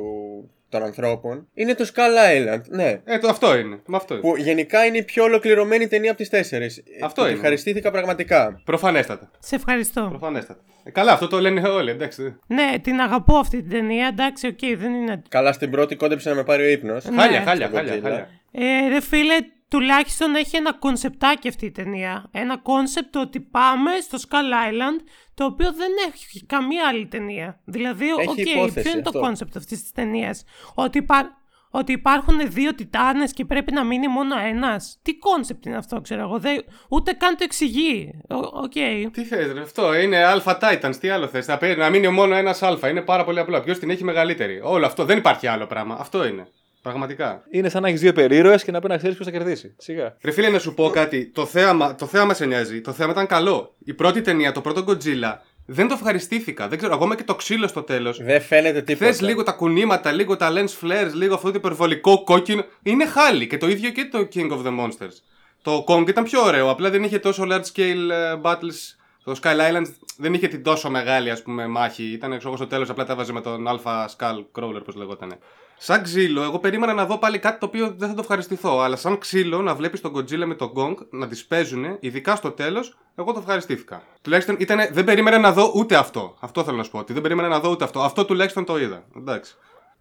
των 0.68 0.82
ανθρώπων 0.82 1.48
είναι 1.54 1.74
το 1.74 1.90
Skull 1.94 2.00
Island, 2.36 2.60
ναι. 2.68 3.00
Ε, 3.04 3.18
το, 3.18 3.28
αυτό 3.28 3.56
είναι. 3.56 3.80
Με 3.86 3.96
αυτό 3.96 4.14
είναι. 4.14 4.22
Που 4.22 4.36
γενικά 4.36 4.84
είναι 4.84 4.96
η 4.96 5.02
πιο 5.02 5.24
ολοκληρωμένη 5.24 5.88
ταινία 5.88 6.10
από 6.10 6.18
τις 6.18 6.28
τέσσερις. 6.28 6.82
Αυτό 7.02 7.22
Που 7.22 7.26
είναι. 7.28 7.36
Ευχαριστήθηκα 7.36 7.90
πραγματικά. 7.90 8.60
Προφανέστατα. 8.64 9.30
Σε 9.38 9.54
ευχαριστώ. 9.54 10.06
Προφανέστατα. 10.08 10.60
Ε, 10.84 10.90
καλά, 10.90 11.12
αυτό 11.12 11.28
το 11.28 11.40
λένε 11.40 11.68
όλοι, 11.68 11.90
εντάξει. 11.90 12.36
Ναι, 12.46 12.78
την 12.82 13.00
αγαπώ 13.00 13.36
αυτή 13.36 13.56
την 13.62 13.70
ταινία. 13.70 14.06
Εντάξει, 14.06 14.46
οκ, 14.46 14.78
δεν 14.78 14.92
είναι. 14.92 15.22
Καλά 15.28 15.52
στην 15.52 15.70
πρώτη 15.70 15.96
κόντεψε 15.96 16.28
να 16.28 16.34
με 16.34 16.44
πάρει 16.44 16.62
ο 16.62 16.68
ύπνος. 16.68 17.04
Ναι. 17.04 17.16
Χάλια, 17.20 17.42
χάλια, 17.42 17.66
στο 17.66 17.76
χάλια, 17.76 17.94
Godzilla. 17.94 18.02
χάλια. 18.02 18.28
Ε, 18.52 18.88
ρε 18.88 19.00
φίλε, 19.00 19.34
τουλάχιστον 19.70 20.34
έχει 20.34 20.56
ένα 20.56 20.72
κονσεπτάκι 20.72 21.48
αυτή 21.48 21.66
η 21.66 21.70
ταινία. 21.70 22.28
Ένα 22.30 22.56
κόνσεπτ 22.58 23.12
το 23.12 23.20
ότι 23.20 23.40
πάμε 23.40 23.90
στο 24.02 24.18
Skull 24.28 24.70
Island, 24.72 25.00
το 25.34 25.44
οποίο 25.44 25.72
δεν 25.72 25.88
έχει 26.12 26.46
καμία 26.46 26.86
άλλη 26.88 27.06
ταινία. 27.06 27.60
Δηλαδή, 27.64 28.06
Έχει 28.18 28.28
οκ, 28.28 28.38
υπόθεση 28.38 28.80
ποιο 28.82 28.90
είναι 28.92 29.02
το 29.02 29.08
αυτό. 29.08 29.20
κόνσεπτ 29.20 29.56
αυτής 29.56 29.80
της 29.82 29.92
ταινίας; 29.92 30.44
Ότι, 30.74 30.98
υπά- 30.98 31.38
ότι 31.70 31.92
υπάρχουν 31.92 32.40
δύο 32.50 32.74
τιτάνες 32.74 33.32
και 33.32 33.44
πρέπει 33.44 33.72
να 33.72 33.84
μείνει 33.84 34.08
μόνο 34.08 34.38
ένας; 34.38 34.98
Τι 35.02 35.18
κόνσεπτ 35.18 35.64
είναι 35.66 35.76
αυτό, 35.76 36.00
ξέρω 36.00 36.20
εγώ. 36.22 36.38
Δεν... 36.38 36.64
Ούτε 36.88 37.12
καν 37.12 37.36
το 37.36 37.44
εξηγεί. 37.44 38.10
Ο- 38.28 38.36
Οκ. 38.62 38.72
Τι 39.12 39.24
θες 39.24 39.52
ρε, 39.52 39.60
αυτό 39.60 39.94
είναι 39.94 40.18
Alpha 40.34 40.58
Titans, 40.60 40.96
τι 41.00 41.08
άλλο 41.08 41.26
θες, 41.26 41.46
να, 41.46 41.56
πει- 41.58 41.76
να 41.76 41.90
μείνει 41.90 42.08
μόνο 42.08 42.34
ένας 42.34 42.62
Α, 42.62 42.78
είναι 42.90 43.02
πάρα 43.02 43.24
πολύ 43.24 43.38
απλό. 43.38 43.60
Ποιος 43.60 43.78
την 43.78 43.90
έχει 43.90 44.04
μεγαλύτερη; 44.04 44.60
Όλο 44.64 44.86
αυτό, 44.86 45.04
δεν 45.04 45.18
υπάρχει 45.18 45.46
άλλο 45.46 45.66
πράγμα. 45.66 45.96
Αυτό 46.00 46.26
είναι. 46.26 46.48
Πραγματικά. 46.82 47.44
Είναι 47.50 47.68
σαν 47.68 47.82
να 47.82 47.88
έχεις 47.88 48.00
δύο 48.00 48.12
υπερήρωες 48.12 48.56
και 48.56 48.70
να 48.70 48.78
πρέπει 48.78 48.88
να 48.88 48.96
ξέρεις 48.96 49.16
ποιος 49.16 49.28
θα 49.28 49.32
κερδίσει. 49.32 49.74
Σιγά. 49.78 50.16
Ρε 50.22 50.30
φίλε, 50.30 50.48
να 50.48 50.58
σου 50.58 50.74
πω 50.74 50.90
κάτι. 50.90 51.26
Το 51.26 51.46
θέαμα, 51.46 51.94
το 51.94 52.06
θέαμα 52.06 52.34
σε 52.34 52.46
νοιάζει. 52.46 52.80
Το 52.80 52.92
θέαμα 52.92 53.12
ήταν 53.12 53.26
καλό. 53.26 53.74
Η 53.84 53.94
πρώτη 53.94 54.20
ταινία, 54.20 54.52
το 54.52 54.60
πρώτο 54.60 54.84
Godzilla, 54.88 55.34
δεν 55.66 55.88
το 55.88 55.94
ευχαριστήθηκα. 55.94 56.68
Δεν 56.68 56.78
ξέρω, 56.78 56.94
ακόμα 56.94 57.16
και 57.16 57.24
το 57.24 57.34
ξύλο 57.34 57.66
στο 57.66 57.82
τέλος. 57.82 58.22
Δεν 58.22 58.40
φαίνεται 58.40 58.82
τίποτα. 58.82 59.06
Θες 59.06 59.20
λίγο 59.20 59.42
τα 59.42 59.52
κουνήματα, 59.52 60.12
λίγο 60.12 60.36
τα 60.36 60.52
lens 60.52 60.86
flares, 60.86 61.12
λίγο 61.12 61.34
αυτό 61.34 61.50
το 61.50 61.58
υπερβολικό 61.58 62.24
κόκκινο. 62.24 62.64
Είναι 62.82 63.06
χάλι. 63.06 63.46
Και 63.46 63.58
το 63.58 63.68
ίδιο 63.68 63.90
και 63.90 64.08
το 64.10 64.28
King 64.34 64.50
of 64.50 64.66
the 64.66 64.78
Monsters. 64.78 65.16
Το 65.62 65.84
Kong 65.88 66.08
ήταν 66.08 66.24
πιο 66.24 66.42
ωραίο, 66.42 66.70
απλά 66.70 66.90
δεν 66.90 67.02
είχε 67.02 67.18
τόσο 67.18 67.46
large 67.50 67.64
scale 67.74 68.10
ε, 68.10 68.40
battles. 68.42 68.96
Το 69.24 69.36
Skull 69.42 69.56
Island 69.56 69.86
δεν 70.16 70.34
είχε 70.34 70.48
την 70.48 70.62
τόσο 70.62 70.90
μεγάλη 70.90 71.30
ας 71.30 71.42
πούμε, 71.42 71.66
μάχη. 71.66 72.02
Ήταν 72.02 72.30
ξέρω, 72.30 72.46
εγώ, 72.46 72.56
στο 72.56 72.66
τέλος, 72.66 72.90
απλά 72.90 73.04
τα 73.04 73.12
έβαζε 73.12 73.32
με 73.32 73.40
τον 73.40 73.66
Alpha 73.68 74.06
Skull 74.16 74.44
Crawler, 74.58 74.84
πώς 74.84 74.94
λεγότανε. 74.94 75.38
Σαν 75.82 76.02
ξύλο, 76.02 76.42
εγώ 76.42 76.58
περίμενα 76.58 76.94
να 76.94 77.06
δω 77.06 77.18
πάλι 77.18 77.38
κάτι 77.38 77.58
το 77.58 77.66
οποίο 77.66 77.94
δεν 77.96 78.08
θα 78.08 78.14
το 78.14 78.20
ευχαριστηθώ. 78.20 78.80
Αλλά 78.80 78.96
σαν 78.96 79.18
ξύλο 79.18 79.62
να 79.62 79.74
βλέπεις 79.74 80.00
τον 80.00 80.16
Godzilla 80.16 80.44
με 80.46 80.54
τον 80.54 80.72
Gong 80.76 80.94
να 81.10 81.28
τις 81.28 81.46
παίζουν, 81.46 81.96
ειδικά 82.00 82.36
στο 82.36 82.50
τέλος, 82.50 82.98
εγώ 83.14 83.32
το 83.32 83.38
ευχαριστήθηκα. 83.38 84.02
Τουλάχιστον 84.22 84.56
ήτανε, 84.58 84.90
δεν 84.92 85.04
περίμενα 85.04 85.38
να 85.38 85.52
δω 85.52 85.72
ούτε 85.74 85.96
αυτό. 85.96 86.36
Αυτό 86.40 86.64
θέλω 86.64 86.76
να 86.76 86.82
σου 86.82 86.90
πω. 86.90 86.98
Ότι 86.98 87.12
δεν 87.12 87.22
περίμενα 87.22 87.48
να 87.48 87.60
δω 87.60 87.70
ούτε 87.70 87.84
αυτό. 87.84 88.00
Αυτό 88.00 88.24
τουλάχιστον 88.24 88.64
το 88.64 88.78
είδα. 88.78 89.04
Εντάξει. 89.16 89.54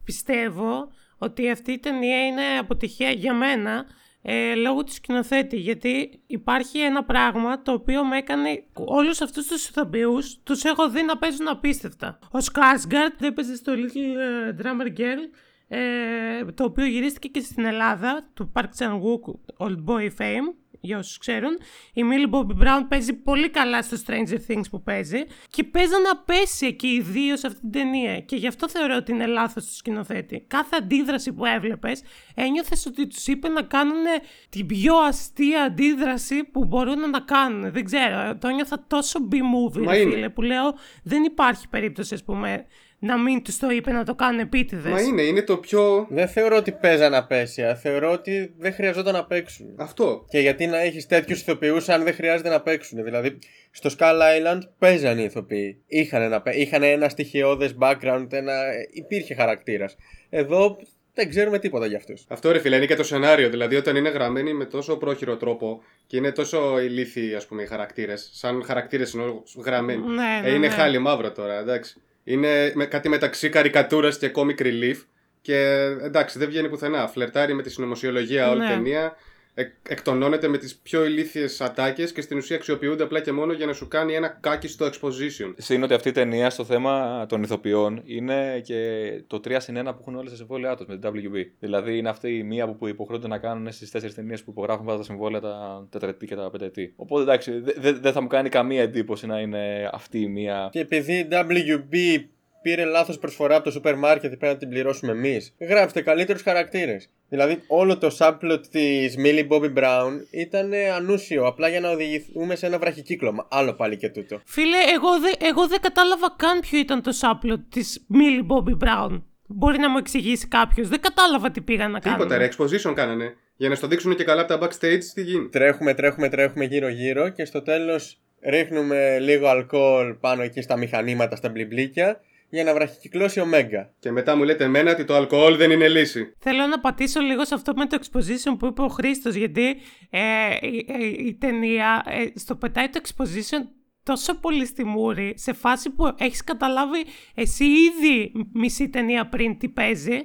Πιστεύω 0.03 0.91
ότι 1.17 1.51
αυτή 1.51 1.71
η 1.71 1.79
ταινία 1.79 2.25
είναι 2.25 2.43
αποτυχία 2.59 3.09
για 3.09 3.33
μένα 3.33 3.85
ε, 4.21 4.55
λόγω 4.55 4.83
του 4.83 4.93
σκηνοθέτη. 4.93 5.57
Γιατί 5.57 6.21
υπάρχει 6.27 6.79
ένα 6.79 7.03
πράγμα 7.03 7.61
το 7.61 7.71
οποίο 7.71 8.05
με 8.05 8.17
έκανε 8.17 8.63
όλους 8.73 9.21
αυτούς 9.21 9.47
τους 9.47 9.67
ηθοποιούς 9.67 10.39
τους 10.43 10.63
έχω 10.63 10.89
δει 10.89 11.03
να 11.03 11.17
παίζουν 11.17 11.47
απίστευτα. 11.47 12.19
Ο 12.31 12.39
Σκάρσγκαρτ 12.39 13.21
έπαιζε 13.21 13.55
στο 13.55 13.73
Little 13.75 14.19
ε, 14.19 14.55
Drummer 14.61 14.99
Girl. 14.99 15.48
Ε, 15.71 16.45
το 16.53 16.63
οποίο 16.63 16.85
γυρίστηκε 16.85 17.27
και 17.27 17.39
στην 17.39 17.65
Ελλάδα 17.65 18.29
του 18.33 18.51
Park 18.55 18.67
Chan-wook 18.77 19.33
Old 19.67 19.77
Boy 19.85 20.09
Fame 20.17 20.53
για 20.81 20.97
όσους 20.97 21.17
ξέρουν. 21.17 21.57
Η 21.93 22.01
Millie 22.11 22.33
Bobby 22.35 22.63
Brown 22.63 22.81
παίζει 22.89 23.13
πολύ 23.13 23.49
καλά 23.49 23.81
στο 23.81 23.97
Stranger 24.05 24.37
Things 24.47 24.63
που 24.71 24.83
παίζει 24.83 25.23
και 25.49 25.63
παίζαν 25.63 26.01
να 26.01 26.17
πέσει 26.17 26.65
εκεί 26.65 26.87
οι 26.87 27.01
δύο 27.01 27.37
σε 27.37 27.47
αυτή 27.47 27.59
την 27.59 27.71
ταινία. 27.71 28.19
Και 28.19 28.35
γι' 28.35 28.47
αυτό 28.47 28.69
θεωρώ 28.69 28.95
ότι 28.95 29.11
είναι 29.11 29.25
λάθος 29.25 29.65
του 29.65 29.75
σκηνοθέτη. 29.75 30.43
Κάθε 30.47 30.75
αντίδραση 30.75 31.33
που 31.33 31.45
έβλεπες, 31.45 32.01
ένιωθες 32.35 32.85
ότι 32.85 33.07
τους 33.07 33.27
είπε 33.27 33.47
να 33.47 33.61
κάνουν 33.61 34.03
την 34.49 34.65
πιο 34.65 34.95
αστεία 34.97 35.63
αντίδραση 35.63 36.43
που 36.43 36.65
μπορούν 36.65 37.09
να 37.09 37.19
κάνουν. 37.19 37.71
Δεν 37.71 37.83
ξέρω, 37.85 38.37
το 38.37 38.47
ένιωθα 38.47 38.83
τόσο 38.87 39.19
B-movie, 39.31 39.83
Μα 39.83 39.91
ρε 39.93 39.99
είναι. 39.99 40.11
φίλε, 40.13 40.29
που 40.29 40.41
λέω 40.41 40.73
δεν 41.03 41.23
υπάρχει 41.23 41.67
περίπτωση, 41.67 42.13
ας 42.13 42.23
πούμε, 42.23 42.65
να 42.99 43.17
μην 43.17 43.43
τους 43.43 43.57
το 43.57 43.69
είπε 43.69 43.91
να 43.91 44.03
το 44.03 44.15
κάνουν 44.15 44.39
επίτηδες. 44.39 44.91
Μα 44.91 45.01
είναι, 45.01 45.21
είναι 45.21 45.41
το 45.41 45.57
πιο. 45.57 46.07
Δεν 46.09 46.27
θεωρώ 46.27 46.55
ότι 46.55 46.71
παίζαν 46.71 47.13
απέσια. 47.13 47.75
Θεωρώ 47.75 48.11
ότι 48.11 48.53
δεν 48.57 48.73
χρειαζόταν 48.73 49.13
να 49.13 49.25
παίξουν. 49.25 49.67
Αυτό. 49.77 50.25
Και 50.29 50.39
γιατί 50.39 50.67
να 50.67 50.77
έχεις 50.77 51.05
τέτοιους 51.05 51.41
ηθοποιούς 51.41 51.89
αν 51.89 52.03
δεν 52.03 52.13
χρειάζεται 52.13 52.49
να 52.49 52.61
παίξουν. 52.61 53.03
Δηλαδή, 53.03 53.39
στο 53.71 53.89
Skull 53.97 54.19
Island 54.19 54.59
παίζαν 54.79 55.17
οι 55.17 55.23
ηθοποιοί. 55.23 55.81
Είχαν 55.87 56.21
ένα, 56.21 56.43
είχαν 56.45 56.83
ένα 56.83 57.09
στοιχειώδες 57.09 57.75
background, 57.79 58.27
ένα... 58.29 58.53
υπήρχε 58.91 59.33
χαρακτήρας. 59.33 59.95
Εδώ 60.29 60.77
δεν 61.13 61.29
ξέρουμε 61.29 61.59
τίποτα 61.59 61.85
για 61.85 61.97
αυτούς. 61.97 62.25
Αυτό 62.27 62.51
ρε 62.51 62.59
φίλε 62.59 62.75
είναι 62.75 62.85
και 62.85 62.95
το 62.95 63.03
σενάριο. 63.03 63.49
Δηλαδή 63.49 63.75
όταν 63.75 63.95
είναι 63.95 64.09
γραμμένοι 64.09 64.53
με 64.53 64.65
τόσο 64.65 64.97
πρόχειρο 64.97 65.37
τρόπο 65.37 65.81
και 66.07 66.17
είναι 66.17 66.31
τόσο 66.31 66.79
ηλίθιοι 66.79 67.35
ας 67.35 67.45
πούμε 67.45 67.61
οι 67.61 67.65
χαρακτήρες. 67.65 68.29
Σαν 68.33 68.63
χαρακτήρες 68.65 69.13
είναι 69.13 69.23
γραμμένοι. 69.65 70.07
Ναι, 70.07 70.13
ναι, 70.13 70.49
ε, 70.49 70.49
είναι 70.49 70.67
ναι. 70.67 70.73
χάλι 70.73 70.97
μαύρο 70.97 71.31
τώρα, 71.31 71.59
εντάξει. 71.59 72.01
Είναι 72.29 72.71
με, 72.75 72.85
κάτι 72.85 73.09
μεταξύ 73.09 73.49
καρικατούρας 73.49 74.17
και 74.17 74.31
comic 74.35 74.61
relief. 74.61 74.95
Και 75.41 75.57
εντάξει, 76.01 76.39
δεν 76.39 76.47
βγαίνει 76.47 76.69
πουθενά. 76.69 77.07
Φλερτάρει 77.07 77.53
με 77.53 77.61
τη 77.61 77.69
συνωμοσιολογία 77.69 78.49
όλη 78.49 78.57
η 78.63 78.67
Ναι. 78.67 78.73
ταινία. 78.73 79.15
Εκ, 79.53 79.71
εκτονώνεται 79.87 80.47
με 80.47 80.57
τις 80.57 80.75
πιο 80.75 81.05
ηλίθιες 81.05 81.61
ατάκες 81.61 82.11
και 82.11 82.21
στην 82.21 82.37
ουσία 82.37 82.55
αξιοποιούνται 82.55 83.03
απλά 83.03 83.21
και 83.21 83.31
μόνο 83.31 83.53
για 83.53 83.65
να 83.65 83.73
σου 83.73 83.87
κάνει 83.87 84.13
ένα 84.13 84.27
κάκιστο 84.27 84.85
exposition. 84.85 85.53
Συν 85.57 85.83
ότι 85.83 85.93
αυτή 85.93 86.09
η 86.09 86.11
ταινία 86.11 86.49
στο 86.49 86.65
θέμα 86.65 87.25
των 87.29 87.43
ηθοποιών 87.43 88.01
είναι 88.05 88.59
και 88.63 89.11
το 89.27 89.41
3 89.47 89.55
συν 89.57 89.77
1 89.77 89.83
που 89.83 89.97
έχουν 89.99 90.15
όλε 90.15 90.29
τα 90.29 90.35
συμβόλαιά 90.35 90.75
τους 90.75 90.85
με 90.85 90.97
την 90.97 91.09
WB. 91.09 91.45
Δηλαδή 91.59 91.97
είναι 91.97 92.09
αυτή 92.09 92.37
η 92.37 92.43
μία 92.43 92.67
που 92.69 92.87
υποχρεούνται 92.87 93.27
να 93.27 93.37
κάνουν 93.37 93.71
στις 93.71 93.91
τέσσερις 93.91 94.15
ταινίες 94.15 94.43
που 94.43 94.51
υπογράφουν 94.51 94.85
πάντα 94.85 94.97
τα 94.97 95.03
συμβόλαια 95.03 95.41
τα 95.41 95.87
τετραετή 95.89 96.25
και 96.25 96.35
τα 96.35 96.49
πενταετή. 96.49 96.93
Οπότε 96.95 97.23
εντάξει, 97.23 97.51
δεν 97.59 97.75
δε, 97.77 97.91
δεν 97.91 98.13
θα 98.13 98.21
μου 98.21 98.27
κάνει 98.27 98.49
καμία 98.49 98.81
εντύπωση 98.81 99.27
να 99.27 99.39
είναι 99.39 99.89
αυτή 99.93 100.19
η 100.19 100.27
μία. 100.27 100.69
Και 100.71 100.79
επειδή 100.79 101.13
η 101.13 101.27
WB 101.31 102.23
πήρε 102.61 102.85
λάθος 102.85 103.19
προσφορά 103.19 103.55
από 103.55 103.63
το 103.63 103.71
σούπερ 103.71 103.95
μάρκετ 103.95 104.29
πρέπει 104.29 104.53
να 104.53 104.57
την 104.57 104.69
πληρώσουμε 104.69 105.11
εμείς, 105.11 105.55
γράψτε 105.59 106.01
καλύτερους 106.01 106.41
χαρακτήρες. 106.41 107.09
Δηλαδή, 107.29 107.63
όλο 107.67 107.97
το 107.97 108.15
subplot 108.17 108.61
της 108.71 109.15
Millie 109.23 109.47
Bobby 109.47 109.73
Brown 109.77 110.11
ήταν 110.31 110.71
ανούσιο, 110.95 111.45
απλά 111.45 111.67
για 111.67 111.79
να 111.79 111.89
οδηγηθούμε 111.89 112.55
σε 112.55 112.65
ένα 112.65 112.79
βραχικύκλωμα. 112.79 113.47
Άλλο 113.49 113.73
πάλι 113.73 113.97
και 113.97 114.09
τούτο. 114.09 114.41
Φίλε, 114.45 114.77
εγώ, 114.95 115.19
δε, 115.19 115.47
εγώ 115.47 115.67
δεν 115.67 115.79
κατάλαβα 115.81 116.33
καν 116.37 116.59
ποιο 116.59 116.79
ήταν 116.79 117.01
το 117.01 117.11
σάπλο 117.11 117.59
της 117.69 118.05
Millie 118.13 118.47
Bobby 118.51 118.87
Brown. 118.87 119.21
Μπορεί 119.47 119.79
να 119.79 119.89
μου 119.89 119.97
εξηγήσει 119.97 120.47
κάποιος. 120.47 120.87
Δεν 120.87 121.01
κατάλαβα 121.01 121.51
τι 121.51 121.61
πήγαν 121.61 121.91
να 121.91 121.99
κάνουν. 121.99 122.17
Τίποτα, 122.17 122.37
ρε, 122.37 122.49
exposition 122.51 122.93
κάνανε. 122.95 123.35
Για 123.55 123.69
να 123.69 123.75
στο 123.75 123.87
δείξουν 123.87 124.15
και 124.15 124.23
καλά 124.23 124.41
από 124.41 124.57
τα 124.57 124.67
backstage 124.67 125.03
τι 125.13 125.21
γίνεται. 125.21 125.59
Τρέχουμε, 125.59 125.93
τρέχουμε, 125.93 126.29
τρέχουμε 126.29 126.65
γύρω-γύρω 126.65 127.29
και 127.29 127.45
στο 127.45 127.61
τέλος 127.61 128.19
ρίχνουμε 128.41 129.19
λίγο 129.19 129.47
αλκοόλ 129.47 130.13
πάνω 130.13 130.41
εκεί 130.41 130.61
στα 130.61 130.77
μηχανήματα, 130.77 131.35
στα 131.35 131.49
μπλιμπλίκια 131.49 132.21
για 132.49 132.63
να 132.63 132.73
βραχικυκλώσει 132.73 133.39
ο 133.39 133.45
Μέγκα. 133.45 133.93
Και 133.99 134.11
μετά 134.11 134.35
μου 134.35 134.43
λέτε 134.43 134.63
εμένα 134.63 134.91
ότι 134.91 135.05
το 135.05 135.15
αλκοόλ 135.15 135.55
δεν 135.57 135.71
είναι 135.71 135.87
λύση. 135.87 136.33
Θέλω 136.39 136.67
να 136.67 136.79
πατήσω 136.79 137.19
λίγο 137.21 137.45
σε 137.45 137.53
αυτό 137.55 137.73
με 137.75 137.85
το 137.85 137.97
exposition 138.01 138.55
που 138.59 138.65
είπε 138.65 138.81
ο 138.81 138.87
Χρήστος, 138.87 139.35
γιατί 139.35 139.75
ε, 140.09 140.21
η, 140.61 140.85
η- 140.99 141.25
η 141.27 141.33
ταινία 141.39 142.03
ε, 142.07 142.39
στο 142.39 142.55
πετάει 142.55 142.89
το 142.89 143.01
exposition 143.03 143.67
τόσο 144.03 144.39
πολύ 144.39 144.65
στη 144.65 144.85
μούρη, 144.85 145.33
σε 145.37 145.53
φάση 145.53 145.89
που 145.89 146.13
έχεις 146.17 146.43
καταλάβει 146.43 147.03
εσύ 147.35 147.63
ήδη 147.65 148.31
μισή 148.53 148.89
ταινία 148.89 149.27
πριν 149.27 149.57
τι 149.57 149.69
παίζει 149.69 150.19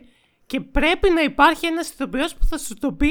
και 0.46 0.60
πρέπει 0.60 1.10
να 1.10 1.22
υπάρχει 1.22 1.66
ένας 1.66 1.90
ηθοποιός 1.90 2.34
που 2.34 2.44
θα 2.44 2.58
σου 2.58 2.74
το 2.74 2.92
πει 2.92 3.10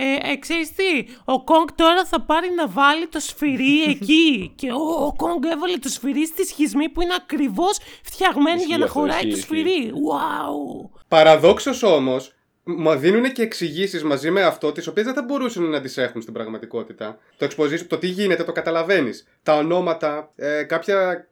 ε, 0.00 0.30
ε, 0.32 0.36
ξέρεις 0.36 0.74
τι, 0.74 1.06
ο 1.24 1.44
Κόγκ 1.44 1.68
τώρα 1.74 2.04
θα 2.04 2.20
πάρει 2.20 2.48
να 2.56 2.68
βάλει 2.68 3.06
το 3.06 3.20
σφυρί 3.20 3.82
εκεί 3.92 4.52
και 4.56 4.72
ο, 4.72 5.04
ο 5.06 5.12
Κόγκ 5.16 5.44
έβαλε 5.44 5.76
το 5.76 5.88
σφυρί 5.88 6.26
στη 6.26 6.46
σχισμή 6.46 6.88
που 6.88 7.02
είναι 7.02 7.14
ακριβώς 7.16 7.78
φτιαγμένη 8.02 8.56
Ισχύει 8.56 8.68
για 8.68 8.78
να 8.78 8.84
αυτό, 8.84 8.98
χωράει 8.98 9.16
ισχύει, 9.26 9.30
το 9.30 9.36
ισχύει. 9.36 9.70
σφυρί. 9.70 9.92
Wow! 9.94 10.88
Παραδόξως 11.08 11.82
όμως, 11.82 12.32
μου 12.76 12.96
δίνουν 12.96 13.32
και 13.32 13.42
εξηγήσεις 13.42 14.04
μαζί 14.04 14.30
με 14.30 14.42
αυτό, 14.42 14.72
τις 14.72 14.86
οποίες 14.86 15.06
δεν 15.06 15.14
θα 15.14 15.22
μπορούσαν 15.22 15.62
να 15.62 15.80
τις 15.80 15.96
έχουν 15.96 16.22
στην 16.22 16.34
πραγματικότητα. 16.34 17.18
Το 17.36 17.46
exposition, 17.46 17.86
το 17.86 17.98
τι 17.98 18.06
γίνεται, 18.06 18.44
το 18.44 18.52
καταλαβαίνεις. 18.52 19.26
Τα 19.42 19.56
ονόματα, 19.56 20.32
ε, 20.36 20.62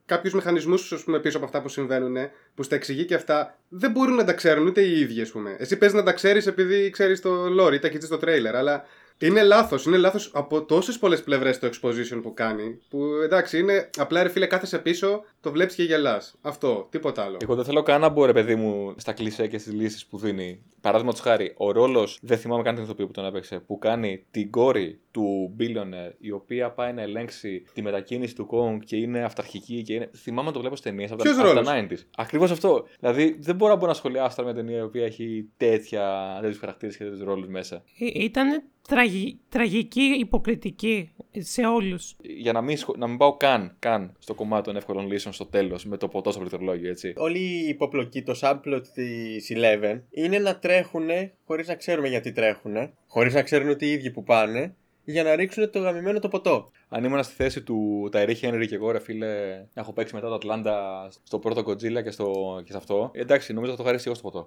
κάποιους 0.07 0.35
μηχανισμούς 0.35 1.05
πίσω 1.23 1.37
από 1.37 1.47
αυτά 1.47 1.63
που 1.63 1.69
συμβαίνουν, 1.69 2.17
που 2.55 2.63
στα 2.63 2.75
εξηγεί 2.75 3.05
και 3.05 3.15
αυτά, 3.15 3.59
δεν 3.69 3.91
μπορούν 3.91 4.15
να 4.15 4.25
τα 4.25 4.33
ξέρουν 4.33 4.67
ούτε 4.67 4.81
οι 4.81 5.01
ίδιοι, 5.01 5.21
ας 5.21 5.31
πούμε. 5.31 5.57
Εσύ 5.59 5.77
παίζει 5.77 5.95
να 5.95 6.03
τα 6.03 6.13
ξέρεις 6.13 6.47
επειδή 6.47 6.91
ξέρεις 6.91 7.21
το 7.21 7.45
lore 7.61 7.73
ή 7.73 7.79
τα 7.79 7.87
έχεις 7.87 8.01
δει 8.01 8.07
στο 8.07 8.19
τρέιλερ, 8.19 8.57
αλλά 8.57 8.85
είναι 9.21 9.43
λάθος. 9.43 9.85
Είναι 9.85 9.97
λάθος 9.97 10.31
από 10.35 10.65
τόσες 10.65 10.99
πολλές 10.99 11.23
πλευρές 11.23 11.59
το 11.59 11.67
exposition 11.73 12.21
που 12.23 12.35
κάνει. 12.35 12.79
Που 12.89 13.05
εντάξει, 13.25 13.59
είναι 13.59 13.91
απλά 13.97 14.23
ρε 14.23 14.29
φίλε, 14.29 14.47
κάθεσαι 14.47 14.79
πίσω, 14.79 15.25
το 15.41 15.51
βλέπεις 15.51 15.75
και 15.75 15.83
γελάς. 15.83 16.35
Αυτό, 16.41 16.87
τίποτα 16.91 17.23
άλλο. 17.23 17.37
Εγώ 17.43 17.55
δεν 17.55 17.65
θέλω 17.65 17.83
καν 17.83 18.01
να 18.01 18.09
μπω, 18.09 18.25
ρε 18.25 18.33
παιδί 18.33 18.55
μου, 18.55 18.95
στα 18.97 19.13
κλισέ 19.13 19.47
και 19.47 19.59
στις 19.59 19.73
λύσεις 19.73 20.07
που 20.07 20.19
δίνει. 20.19 20.63
Παράδειγμα 20.81 21.13
χάρη, 21.21 21.55
ο 21.57 21.71
ρόλος, 21.73 22.19
δεν 22.23 22.39
θυμάμαι 22.39 22.63
καν 22.63 22.75
την 22.75 22.85
ηθοποιό 22.85 23.07
που 23.07 23.13
τον 23.13 23.25
έπαιξε, 23.25 23.59
που 23.59 23.79
κάνει 23.79 24.25
την 24.31 24.51
κόρη 24.51 25.01
του 25.11 25.57
Billionaire, 25.61 26.13
η 26.19 26.31
οποία 26.31 26.71
πάει 26.71 26.93
να 26.93 27.03
ελέγξει 27.03 27.65
τη 27.73 27.83
μετακίνηση 27.83 28.35
του 28.35 28.49
Kong 28.51 28.79
και 28.85 28.97
είναι 28.97 29.25
αυταρχική 29.25 29.83
και 29.83 29.93
είναι. 29.95 30.11
Θυμάμαι 30.17 30.47
να 30.49 30.53
το 30.53 30.61
βλέπω 30.61 30.77
στις 30.77 30.91
ταινίες 30.91 31.11
από, 31.11 31.23
τα- 31.23 31.29
Ποιος 31.29 31.39
από 31.39 31.49
ρόλος; 31.49 31.67
τα 31.67 31.87
90s. 31.91 31.99
Ακριβώς 32.17 32.51
αυτό. 32.51 32.87
Δηλαδή 33.01 33.37
δεν 33.41 33.55
μπορώ 33.57 33.73
να 33.73 33.79
μπω 33.79 33.87
να 33.87 33.95
σχολιάσω 33.95 34.37
τώρα 34.37 34.53
μια 34.53 34.63
ταινία 34.63 34.79
η 34.79 34.83
οποία 34.83 35.05
έχει 35.05 35.49
τέτοια, 35.57 36.37
τέτοιους 36.41 36.59
χαρακτήρες 36.59 36.97
και 36.97 37.05
τέτοιους 37.05 37.23
ρόλους 37.23 37.49
μέσα. 37.49 37.83
Ήταν 38.15 38.63
τραγι... 39.07 39.39
τραγική 39.49 40.17
υποκριτική 40.19 41.11
σε 41.39 41.67
όλους. 41.67 42.17
Για 42.21 42.53
να 42.53 42.61
μην, 42.61 42.77
σχο- 42.77 42.97
να 42.97 43.07
μην 43.07 43.17
πάω 43.17 43.37
καν, 43.37 43.77
καν 43.79 44.17
στο 44.19 44.35
κομμάτι 44.35 44.65
των 44.65 44.77
εύκολων 44.77 45.07
λύσεων 45.07 45.35
στο 45.35 45.47
τέλος 45.47 45.85
με 45.85 45.97
το 45.97 46.09
ποτό 46.09 46.31
στο 46.31 46.41
πληκτρολόγιο, 46.41 46.91
έτσι. 46.91 47.13
Όλη 47.17 47.39
η 47.39 47.69
υποπλοκή, 47.69 48.23
το 48.23 48.39
subplot 48.41 48.83
της 48.95 49.53
Eleven 49.55 50.01
είναι 50.11 50.39
να 50.39 50.59
τρέχουν 50.59 51.09
χωρίς 51.45 51.69
να 51.69 51.75
ξέρουμε 51.75 52.09
γιατί 52.09 52.33
τρέχουν, 52.33 52.75
χωρίς 53.07 53.35
να 53.35 53.43
ξέρουν 53.43 53.69
ούτε 53.69 53.87
οι 53.87 53.91
ίδιοι 53.91 54.11
που 54.11 54.23
πάνε, 54.23 54.75
για 55.05 55.23
να 55.23 55.37
ρίξουν 55.37 55.71
το 55.71 55.79
γαμημένο 55.79 56.19
το 56.19 56.29
ποτό. 56.29 56.71
Αν 56.89 57.05
ήμουν 57.05 57.23
στη 57.23 57.35
θέση 57.35 57.63
του 57.63 58.09
Tyree 58.13 58.35
Henry 58.35 58.67
και 58.67 58.75
εγώ, 58.75 58.91
ρε 58.91 59.01
φίλε, 59.01 59.65
έχω 59.75 59.93
παίξει 59.93 60.15
μετά 60.15 60.29
το 60.29 60.35
Ατλάντα 60.35 61.09
στο 61.23 61.39
πρώτο 61.39 61.63
Godzilla 61.71 62.03
και, 62.03 62.11
στο, 62.11 62.61
και 62.65 62.73
σε 62.73 62.79
αυτό. 62.79 63.11
Ε, 63.15 63.21
εντάξει, 63.21 63.53
νομίζω 63.53 63.71
θα 63.71 63.77
το 63.77 63.83
'χα 63.83 63.93
ρίξει 63.93 64.05
εγώ 64.07 64.15
στο 64.15 64.31
ποτό. 64.31 64.47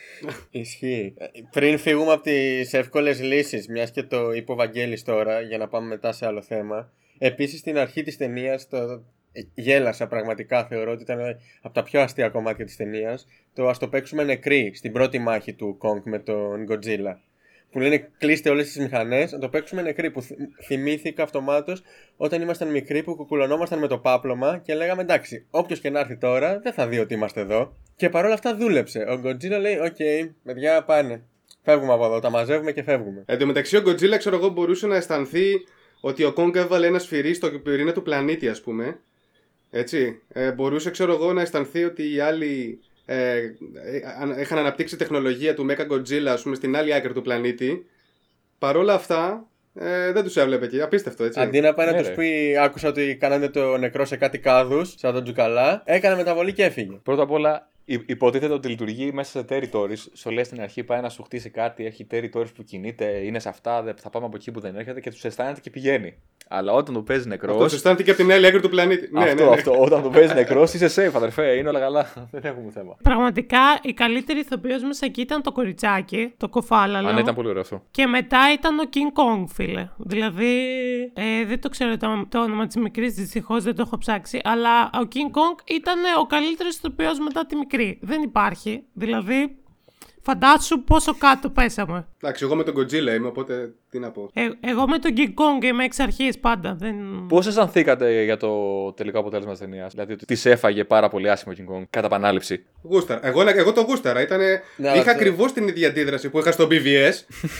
Ισχύει. 0.50 1.14
Ε, 1.18 1.26
Πριν 1.50 1.78
φύγουμε 1.78 2.12
από 2.12 2.22
τις 2.22 2.72
εύκολες 2.72 3.22
λύσεις, 3.22 3.68
μιας 3.68 3.90
και 3.90 4.02
το 4.02 4.32
είπε 4.32 4.52
ο 4.52 4.54
Βαγγέλης 4.54 5.02
τώρα, 5.02 5.40
για 5.40 5.58
να 5.58 5.68
πάμε 5.68 5.86
μετά 5.86 6.12
σε 6.12 6.26
άλλο 6.26 6.42
θέμα. 6.42 6.92
Επίσης 7.18 7.58
στην 7.60 7.78
αρχή 7.78 8.02
της 8.02 8.16
ταινίας 8.16 8.68
το... 8.68 8.76
ε, 9.32 9.42
γέλασα 9.54 10.06
πραγματικά. 10.06 10.64
Θεωρώ 10.66 10.92
ότι 10.92 11.02
ήταν 11.02 11.20
από 11.62 11.74
τα 11.74 11.82
πιο 11.82 12.00
αστεία 12.00 12.28
κομμάτια 12.28 12.64
της 12.64 12.76
ταινίας. 12.76 13.26
Το 13.54 13.68
ας 13.68 13.78
το 13.78 13.88
παίξουμε 13.88 14.24
νεκροί 14.24 14.72
στην 14.74 14.92
πρώτη 14.92 15.18
μάχη 15.18 15.52
του 15.52 15.78
Kong 15.80 16.00
με 16.04 16.18
τον 16.18 16.66
Godzilla. 16.70 17.16
Που 17.70 17.78
λένε 17.78 18.08
κλείστε 18.18 18.50
όλες 18.50 18.66
τις 18.66 18.78
μηχανές, 18.78 19.32
να 19.32 19.38
το 19.38 19.48
παίξουμε 19.48 19.82
νεκροί. 19.82 20.10
Που 20.10 20.22
θυ- 20.22 20.38
θυμήθηκα 20.64 21.22
αυτομάτως 21.22 21.82
όταν 22.16 22.42
ήμασταν 22.42 22.70
μικροί 22.70 23.02
που 23.02 23.14
κουκουλωνόμασταν 23.14 23.78
με 23.78 23.86
το 23.86 23.98
πάπλωμα 23.98 24.58
και 24.64 24.74
λέγαμε 24.74 25.02
εντάξει, 25.02 25.46
όποιος 25.50 25.80
και 25.80 25.90
να 25.90 26.00
έρθει 26.00 26.16
τώρα 26.16 26.60
δεν 26.60 26.72
θα 26.72 26.86
δει 26.88 26.98
ότι 26.98 27.14
είμαστε 27.14 27.40
εδώ. 27.40 27.76
Και 27.96 28.08
παρόλα 28.08 28.34
αυτά 28.34 28.56
δούλεψε. 28.56 28.98
Ο 28.98 29.20
Godzilla 29.24 29.60
λέει: 29.60 29.78
Οκ, 29.78 29.96
παιδιά 30.44 30.84
πάνε. 30.84 31.22
Φεύγουμε 31.62 31.92
από 31.92 32.04
εδώ, 32.04 32.20
τα 32.20 32.30
μαζεύουμε 32.30 32.72
και 32.72 32.82
φεύγουμε. 32.82 33.22
Εν 33.26 33.38
τω 33.38 33.46
μεταξύ, 33.46 33.76
ο 33.76 33.82
Godzilla, 33.86 34.18
ξέρω 34.18 34.36
εγώ, 34.36 34.48
μπορούσε 34.48 34.86
να 34.86 34.96
αισθανθεί 34.96 35.52
ότι 36.00 36.24
ο 36.24 36.34
Kong 36.36 36.54
έβαλε 36.54 36.86
ένα 36.86 36.98
σφυρί 36.98 37.34
στο 37.34 37.50
πυρήνα 37.50 37.92
του 37.92 38.02
πλανήτη, 38.02 38.48
ας 38.48 38.60
πούμε. 38.60 38.98
Έτσι. 39.70 40.22
Ε, 40.32 40.52
μπορούσε, 40.52 40.90
ξέρω 40.90 41.12
εγώ, 41.12 41.32
να 41.32 41.40
αισθανθεί 41.40 41.84
ότι 41.84 42.14
οι 42.14 42.20
άλλοι 42.20 42.80
ε, 43.06 43.36
ε, 43.36 43.44
αν- 44.20 44.38
είχαν 44.40 44.58
αναπτύξει 44.58 44.96
τεχνολογία 44.96 45.54
του 45.54 45.66
Mecha 45.70 45.92
Godzilla 45.92 46.26
ας 46.26 46.42
πούμε, 46.42 46.54
στην 46.54 46.76
άλλη 46.76 46.94
άκρη 46.94 47.12
του 47.12 47.22
πλανήτη. 47.22 47.86
Παρόλα 48.58 48.94
αυτά, 48.94 49.46
ε, 49.74 50.12
δεν 50.12 50.24
τους 50.24 50.36
έβλεπε 50.36 50.64
εκεί. 50.64 50.80
Απίστευτο, 50.82 51.24
έτσι. 51.24 51.40
Αντί 51.40 51.60
να 51.60 51.74
πάει 51.74 51.86
Ναι, 51.86 51.92
να 51.92 51.98
τους 51.98 52.08
ρε. 52.08 52.14
πει, 52.14 52.56
άκουσα 52.60 52.88
ότι 52.88 53.16
κάνανε 53.20 53.48
το 53.48 53.76
νεκρό 53.76 54.04
σε 54.04 54.16
κάτι 54.16 54.38
κάδους, 54.38 54.94
σαν 54.96 55.12
τον 55.12 55.22
Τζουκαλά, 55.24 55.82
έκανε 55.84 56.16
μεταβολή 56.16 56.52
και 56.52 56.64
έφυγε. 56.64 56.96
Πρώτα 57.02 57.22
απ' 57.22 57.30
όλα, 57.30 57.68
υ- 57.72 57.75
υποτίθεται 57.86 58.52
ότι 58.52 58.68
λειτουργεί 58.68 59.12
μέσα 59.12 59.30
σε 59.38 59.44
territories. 59.48 59.98
Σου 60.14 60.30
λέει 60.30 60.44
στην 60.44 60.60
αρχή 60.60 60.84
πάει 60.84 61.00
να 61.00 61.08
σου 61.08 61.22
χτίσει 61.22 61.50
κάτι, 61.50 61.86
έχει 61.86 62.06
territories 62.10 62.54
που 62.54 62.62
κινείται, 62.64 63.04
είναι 63.04 63.38
σε 63.38 63.48
αυτά, 63.48 63.82
δεν- 63.82 63.94
θα 63.96 64.10
πάμε 64.10 64.26
από 64.26 64.36
εκεί 64.36 64.50
που 64.50 64.60
δεν 64.60 64.76
έρχεται 64.76 65.00
και 65.00 65.10
τους 65.10 65.24
αισθάνεται 65.24 65.60
και 65.60 65.70
πηγαίνει. 65.70 66.14
Αλλά 66.48 66.72
όταν 66.72 66.94
το 66.94 67.02
παίζει 67.02 67.28
νεκρό. 67.28 67.52
Αυτό 67.52 67.68
σου 67.68 67.74
αισθάνεται 67.74 68.02
και 68.02 68.10
από 68.10 68.20
την 68.22 68.32
άλλη 68.32 68.46
άκρη 68.46 68.60
του 68.60 68.68
πλανήτη. 68.68 69.08
Ναι, 69.12 69.22
αυτό, 69.22 69.34
ναι, 69.34 69.48
ναι. 69.50 69.54
αυτό. 69.56 69.80
Όταν 69.80 70.02
το 70.02 70.10
παίζει 70.10 70.34
νεκρός, 70.34 70.74
είσαι 70.74 71.08
safe, 71.08 71.12
αδερφέ. 71.14 71.56
Είναι 71.56 71.68
όλα 71.68 71.80
καλά. 71.80 72.12
δεν 72.32 72.40
έχουμε 72.44 72.70
θέμα. 72.70 72.96
Πραγματικά 73.02 73.58
η 73.82 73.92
καλύτερη 73.92 74.38
ηθοποιός 74.38 74.82
μέσα 74.82 75.06
εκεί 75.06 75.20
ήταν 75.20 75.42
το 75.42 75.52
κοριτσάκι, 75.52 76.32
το 76.36 76.48
κοφάλαλο. 76.48 77.08
Αν 77.08 77.14
ναι, 77.14 77.20
ήταν 77.20 77.34
πολύ 77.34 77.48
ωραίο 77.48 77.60
αυτό. 77.60 77.82
Και 77.90 78.06
μετά 78.06 78.52
ήταν 78.52 78.78
ο 78.78 78.82
King 78.94 79.18
Kong, 79.20 79.44
φίλε. 79.48 79.88
Δηλαδή, 79.96 80.54
ε, 81.14 81.44
δεν 81.46 81.60
το 81.60 81.68
ξέρω 81.68 81.96
το, 81.96 82.26
το 82.28 82.42
όνομα 82.42 82.66
της 82.66 82.76
μικρής, 82.76 83.14
δυστυχώς 83.14 83.62
δεν 83.64 83.74
το 83.74 83.82
έχω 83.86 83.98
ψάξει, 83.98 84.40
αλλά 84.44 84.82
ο 84.84 85.08
King 85.14 85.36
Kong 85.36 85.70
ήταν 85.74 85.98
ο 86.20 86.26
καλύτερος 86.26 86.76
ηθοποιός 86.76 87.18
μετά 87.18 87.46
τη 87.46 87.56
μικρή. 87.56 87.75
Δεν 88.00 88.22
υπάρχει. 88.22 88.82
Δηλαδή, 88.92 89.56
φαντάσου 90.22 90.84
πόσο 90.84 91.14
κάτω 91.18 91.50
πέσαμε. 91.50 92.06
Εντάξει, 92.22 92.44
εγώ 92.44 92.54
με 92.54 92.62
τον 92.64 92.74
Godzilla 92.78 93.14
είμαι, 93.16 93.26
οπότε 93.26 93.72
τι 93.90 93.98
να 93.98 94.10
πω. 94.10 94.30
Ε, 94.32 94.48
εγώ 94.60 94.88
με 94.88 94.98
τον 94.98 95.12
King 95.16 95.28
Kong 95.28 95.64
είμαι 95.64 95.84
εξ 95.84 95.98
αρχής 95.98 96.38
πάντα. 96.38 96.74
Δεν... 96.78 96.94
Πώς 97.28 97.46
αισθανθήκατε 97.46 98.22
για 98.24 98.36
το 98.36 98.52
τελικό 98.92 99.18
αποτέλεσμα 99.18 99.50
της 99.50 99.60
ταινίας, 99.60 99.92
Δηλαδή 99.92 100.12
ότι 100.12 100.24
της 100.26 100.46
έφαγε 100.46 100.84
πάρα 100.84 101.08
πολύ 101.08 101.30
άσχημο 101.30 101.54
ο 101.58 101.62
King 101.62 101.76
Kong 101.76 101.84
κατά 101.90 102.06
επανάληψη. 102.06 102.64
Γούσταρα. 102.82 103.26
Εγώ, 103.26 103.42
εγώ 103.48 103.72
το 103.72 103.80
γούσταρα. 103.80 104.20
Ήτανε... 104.22 104.62
Ναι, 104.76 104.88
είχα 104.88 104.98
αυτό- 104.98 105.10
ακριβώς 105.10 105.52
την 105.52 105.68
ίδια 105.68 105.88
αντίδραση 105.88 106.30
που 106.30 106.38
είχα 106.38 106.52
στο 106.52 106.68
BVS. 106.70 107.12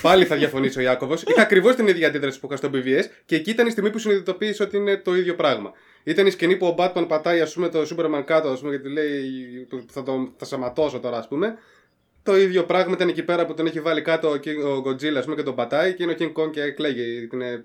Πάλι 0.03 0.25
θα 0.25 0.37
διαφωνήσει 0.37 0.79
ο 0.79 0.83
Ιάκωβος. 0.83 1.23
Είχα 1.23 1.43
ακριβώς 1.43 1.75
την 1.75 1.87
ίδια 1.87 2.09
αντίδραση 2.09 2.41
που 2.41 2.47
είχα 2.47 2.57
στο 2.57 2.71
BVS 2.73 3.05
και 3.25 3.35
εκεί 3.37 3.51
ήταν 3.51 3.67
η 3.67 3.71
στιγμή 3.71 3.91
που 3.91 3.99
συνειδητοποίησε 3.99 4.63
ότι 4.63 4.77
είναι 4.77 4.97
το 4.97 5.15
ίδιο 5.17 5.35
πράγμα. 5.35 5.73
Ήταν 6.09 6.27
η 6.27 6.31
σκηνή 6.31 6.57
που 6.57 6.67
ο 6.67 6.75
Batman 6.79 7.05
πατάει 7.09 7.41
ας 7.41 7.53
πούμε, 7.55 7.69
το 7.69 7.81
Superman 7.81 8.23
κάτω 8.25 8.49
ας 8.49 8.61
πούμε, 8.61 8.73
και 8.77 8.83
του 8.83 8.89
λέει 8.91 9.67
το- 9.71 9.85
θα, 9.91 10.03
το, 10.03 10.33
θα 10.37 10.45
σαματώσω 10.45 11.01
τώρα, 11.01 11.19
ας 11.19 11.29
πούμε. 11.29 11.55
Το 12.23 12.37
ίδιο 12.37 12.65
πράγμα 12.65 12.95
ήταν 12.95 13.09
εκεί 13.09 13.23
πέρα 13.23 13.47
που 13.47 13.55
τον 13.55 13.67
έχει 13.67 13.81
βάλει 13.81 14.03
κάτω 14.03 14.29
ο, 14.29 14.35
King- 14.35 14.65
ο 14.65 14.83
Godzilla 14.89 15.15
ας 15.17 15.25
πούμε, 15.25 15.37
και 15.37 15.43
τον 15.43 15.55
πατάει 15.55 15.95
και 15.95 16.03
είναι 16.03 16.13
ο 16.13 16.17
King 16.19 16.33
Kong 16.43 16.51
και 16.51 16.71
κλαίγει. 16.71 17.29
Είναι... 17.33 17.65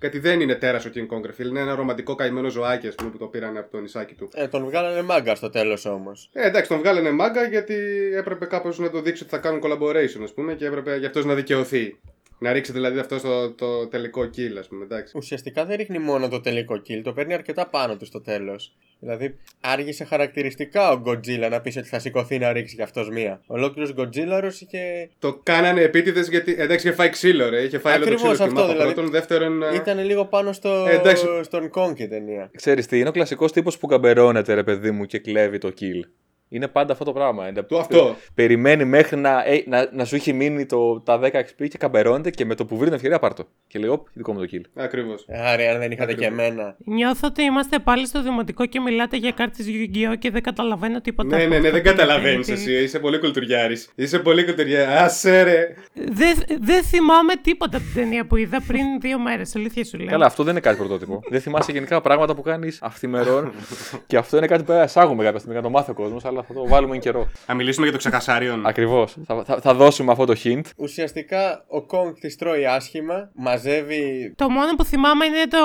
Γιατί 0.00 0.18
δεν 0.18 0.40
είναι 0.40 0.54
τέρας 0.54 0.84
ο 0.84 0.90
King 0.94 1.06
Kong, 1.16 1.22
ρε 1.26 1.32
φίλε. 1.32 1.48
Είναι 1.48 1.60
ένα 1.60 1.74
ρομαντικό 1.74 2.14
καημένο 2.14 2.48
ζωάκι 2.48 2.86
ας 2.86 2.94
πούμε, 2.94 3.10
που 3.10 3.18
το 3.18 3.26
πήραν 3.26 3.56
από 3.56 3.70
το 3.70 3.80
νησάκι 3.80 4.14
του. 4.14 4.28
Ε, 4.34 4.48
τον 4.48 4.64
βγάλανε 4.64 5.02
μάγκα 5.02 5.34
στο 5.34 5.50
τέλος 5.50 5.84
όμως. 5.84 6.30
Ε, 6.32 6.46
εντάξει, 6.46 6.68
τον 6.68 6.78
βγάλανε 6.78 7.10
μάγκα 7.10 7.44
γιατί 7.44 7.74
έπρεπε 8.14 8.46
κάπως 8.46 8.78
να 8.78 8.90
το 8.90 9.00
δείξει 9.00 9.22
ότι 9.22 9.32
θα 9.32 9.38
κάνουν 9.38 9.60
collaboration, 9.64 10.20
ας 10.22 10.32
πούμε, 10.34 10.54
και 10.54 10.66
έπρεπε 10.66 10.96
για 10.96 11.06
αυτός 11.06 11.24
να 11.24 11.34
δικαιωθεί. 11.34 12.00
Να 12.42 12.52
ρίξει 12.52 12.72
δηλαδή 12.72 12.98
αυτό 12.98 13.20
το, 13.20 13.50
το 13.50 13.86
τελικό 13.86 14.22
kill, 14.22 14.56
ας 14.58 14.68
πούμε, 14.68 14.84
εντάξει. 14.84 15.16
Ουσιαστικά 15.16 15.64
δεν 15.64 15.76
ρίχνει 15.76 15.98
μόνο 15.98 16.28
το 16.28 16.40
τελικό 16.40 16.82
kill, 16.88 17.00
το 17.04 17.12
παίρνει 17.12 17.34
αρκετά 17.34 17.66
πάνω 17.66 17.96
του 17.96 18.04
στο 18.04 18.20
τέλος. 18.20 18.72
Δηλαδή, 19.00 19.36
άργησε 19.60 20.04
χαρακτηριστικά 20.04 20.92
ο 20.92 21.02
Godzilla 21.06 21.48
να 21.50 21.60
πεις 21.60 21.76
ότι 21.76 21.88
θα 21.88 21.98
σηκωθεί 21.98 22.38
να 22.38 22.52
ρίξει 22.52 22.74
κι 22.74 22.82
αυτός 22.82 23.08
μία. 23.08 23.40
Ολόκληρος 23.46 23.94
Godzilla 23.96 24.50
είχε. 24.60 25.10
Το 25.18 25.40
κάνανε 25.42 25.80
επίτηδες 25.80 26.28
γιατί. 26.28 26.56
Εντάξει, 26.58 26.86
είχε 26.86 26.96
φάει 26.96 27.08
ξύλο, 27.08 27.48
ρε. 27.48 27.62
Είχε 27.62 27.78
φάει 27.78 27.94
άλλο 27.94 28.04
το 28.04 28.10
Ακριβώς 28.10 28.32
ξύλο 28.32 28.34
στη 28.34 28.42
αυτό, 28.42 28.60
μάπα 28.60 28.72
δηλαδή. 28.72 28.92
πρώτον. 28.92 29.10
Δεύτερον. 29.10 29.62
ε, 29.62 29.74
ήταν 29.74 30.04
λίγο 30.04 30.24
πάνω 30.24 30.52
στο... 30.52 30.86
Ε, 30.88 30.94
εντάξει. 30.94 31.26
στον 31.42 31.70
Kong 31.74 31.98
η 31.98 32.08
ταινία. 32.08 32.50
Ξέρεις 32.56 32.86
τι, 32.86 32.98
είναι 32.98 33.08
ο 33.08 33.12
κλασικός 33.12 33.52
τύπος 33.52 33.78
που 33.78 33.86
καμπερώνεται, 33.86 34.54
ρε 34.54 34.62
παιδί 34.62 34.90
μου, 34.90 35.04
και 35.04 35.18
κλέβει 35.18 35.58
το 35.58 35.72
kill. 35.80 36.08
Είναι 36.52 36.68
πάντα 36.68 36.92
αυτό 36.92 37.04
το 37.04 37.12
πράγμα. 37.12 37.48
Είναι, 37.48 37.62
Το 37.62 37.78
αυτό. 37.78 38.16
Περιμένει 38.34 38.84
μέχρι 38.84 39.16
να, 39.16 39.44
ε, 39.46 39.62
να, 39.66 39.88
να 39.92 40.04
σου 40.04 40.14
έχει 40.14 40.32
μείνει 40.32 40.66
το, 40.66 41.00
τα 41.00 41.20
10 41.22 41.26
XP 41.26 41.68
και 41.68 41.78
καμπερώνεται 41.78 42.30
και 42.30 42.44
με 42.44 42.54
το 42.54 42.64
που 42.64 42.76
βρει 42.76 42.84
την 42.84 42.94
ευκαιρία 42.94 43.18
πάρ' 43.18 43.34
το. 43.34 43.44
Και 43.66 43.78
λέει, 43.78 43.90
Οπ, 43.90 44.06
δικό 44.12 44.32
μου 44.32 44.40
το 44.40 44.46
kill. 44.52 44.60
Ακριβώς. 44.74 45.26
Άρα, 45.28 45.70
αν 45.70 45.78
δεν 45.78 45.90
είχατε 45.90 46.14
και 46.14 46.26
Ακριβώς. 46.26 46.46
εμένα. 46.48 46.76
Νιώθω 46.84 47.26
ότι 47.28 47.42
είμαστε 47.42 47.78
πάλι 47.78 48.06
στο 48.06 48.22
δημοτικό 48.22 48.66
και 48.66 48.80
μιλάτε 48.80 49.16
για 49.16 49.30
κάρτες 49.30 49.66
Yu-Gi-Oh! 49.68 50.18
και 50.18 50.30
δεν 50.30 50.42
καταλαβαίνω 50.42 51.00
τίποτα. 51.00 51.36
Ναι, 51.36 51.42
από 51.44 51.52
ναι, 51.54 51.58
ναι, 51.58 51.68
αυτά 51.68 51.70
δεν 51.70 51.80
που 51.82 51.86
λέτε, 51.88 51.96
καταλαβαίνεις 52.02 52.46
γιατί 52.46 52.62
εσύ. 52.62 52.82
Είσαι 52.84 52.98
πολύ 52.98 53.18
κουλτουριάρης. 53.18 53.90
Είσαι 53.94 54.18
πολύ 54.18 54.44
κουλτουριάρης. 54.44 55.00
Άσε 55.00 55.42
ρε. 55.42 55.74
Δεν 55.94 56.36
δεν 56.60 56.82
θυμάμαι 56.82 57.34
τίποτα 57.42 57.76
από 57.76 57.86
την 57.86 57.94
ταινία 57.94 58.26
που 58.26 58.36
είδα 58.36 58.62
πριν 58.66 58.84
δύο 59.00 59.18
μέρες. 59.18 59.56
Αλήθεια 59.56 59.84
σου 59.84 59.98
λέω. 59.98 60.06
Καλά, 60.06 60.26
αυτό 60.26 60.42
δεν 60.42 60.52
είναι 60.52 60.60
κάτι 60.60 60.76
πρωτότυπο. 60.76 61.20
δεν 61.30 61.40
θυμάσαι 61.40 61.72
γενικά 61.72 62.00
πράγματα 62.00 62.34
που 62.34 62.42
κάνεις 62.42 62.78
αυθημερών. 62.82 63.52
και 64.06 64.16
αυτό 64.16 64.36
είναι 64.36 64.46
κάτι 64.46 64.60
που 64.60 64.66
πρέπει 64.66 64.80
να 64.80 64.86
εισάγουμε 64.86 65.24
κάποια 65.24 65.38
στιγμή, 65.38 65.56
να 65.56 65.62
το 65.62 65.70
μάθει 65.70 65.90
ο 65.90 65.94
κόσμος, 65.94 66.24
αλλά 66.24 66.39
θα 66.48 66.54
το 66.54 66.68
βάλουμε 66.68 66.94
εν 66.94 67.00
καιρό. 67.00 67.28
Θα 67.46 67.54
μιλήσουμε 67.54 67.84
για 67.84 67.92
το 67.92 67.98
ξεκασάριον. 67.98 68.66
Ακριβώς. 68.66 69.16
Θα, 69.26 69.44
θα, 69.44 69.60
θα 69.60 69.74
δώσουμε 69.74 70.12
αυτό 70.12 70.24
το 70.24 70.34
hint. 70.44 70.60
Ουσιαστικά 70.76 71.64
ο 71.68 71.86
Kong 71.90 72.12
της 72.20 72.36
τρώει 72.36 72.66
άσχημα, 72.66 73.30
μαζεύει. 73.34 74.32
Το 74.36 74.50
μόνο 74.50 74.74
που 74.76 74.84
θυμάμαι 74.84 75.24
είναι 75.24 75.46
το 75.50 75.58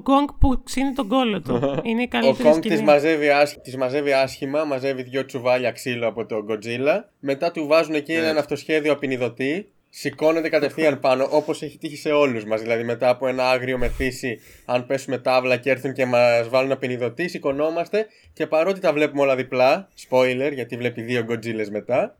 γκόγκ 0.00 0.28
που 0.40 0.62
ξύνει 0.64 0.92
τον 0.92 1.08
κόλο 1.08 1.40
του. 1.40 1.54
είναι 1.88 2.00
η 2.02 2.04
Ο 2.04 2.08
καλύτερη 2.18 2.48
Kong 2.48 2.54
σκηνή. 2.56 2.74
της 2.74 2.82
μαζεύει, 2.84 3.28
άσχ... 3.30 3.54
της 3.56 3.76
μαζεύει 3.76 4.12
άσχημα, 4.12 4.64
μαζεύει 4.64 5.02
δυο 5.02 5.24
τσουβάλια 5.24 5.70
ξύλο 5.72 6.08
από 6.08 6.26
τον 6.26 6.46
Godzilla. 6.50 7.00
Μετά 7.20 7.50
του 7.50 7.66
βάζουν 7.66 7.94
εκεί 7.94 8.12
Έτσι. 8.12 8.24
έναν 8.24 8.38
αυτοσχέδιο 8.38 8.92
απεινιδωτή. 8.92 9.70
Σηκώνεται 9.98 10.48
κατευθείαν 10.48 11.00
πάνω, 11.00 11.28
όπως 11.30 11.62
έχει 11.62 11.78
τύχει 11.78 11.96
σε 11.96 12.10
όλους 12.10 12.44
μας. 12.44 12.60
Δηλαδή, 12.60 12.84
μετά 12.84 13.08
από 13.08 13.26
ένα 13.26 13.50
άγριο 13.50 13.78
μεθύσι, 13.78 14.40
αν 14.64 14.86
πέσουμε 14.86 15.18
τάβλα 15.18 15.56
και 15.56 15.70
έρθουν 15.70 15.92
και 15.92 16.06
μας 16.06 16.48
βάλουν 16.48 16.72
απινιδωτή, 16.72 17.28
σηκωνόμαστε 17.28 18.06
και 18.32 18.46
παρότι 18.46 18.80
τα 18.80 18.92
βλέπουμε 18.92 19.22
όλα 19.22 19.36
διπλά, 19.36 19.88
spoiler, 20.08 20.50
γιατί 20.52 20.76
βλέπει 20.76 21.02
δύο 21.02 21.26
Godzillas 21.28 21.68
μετά, 21.70 22.16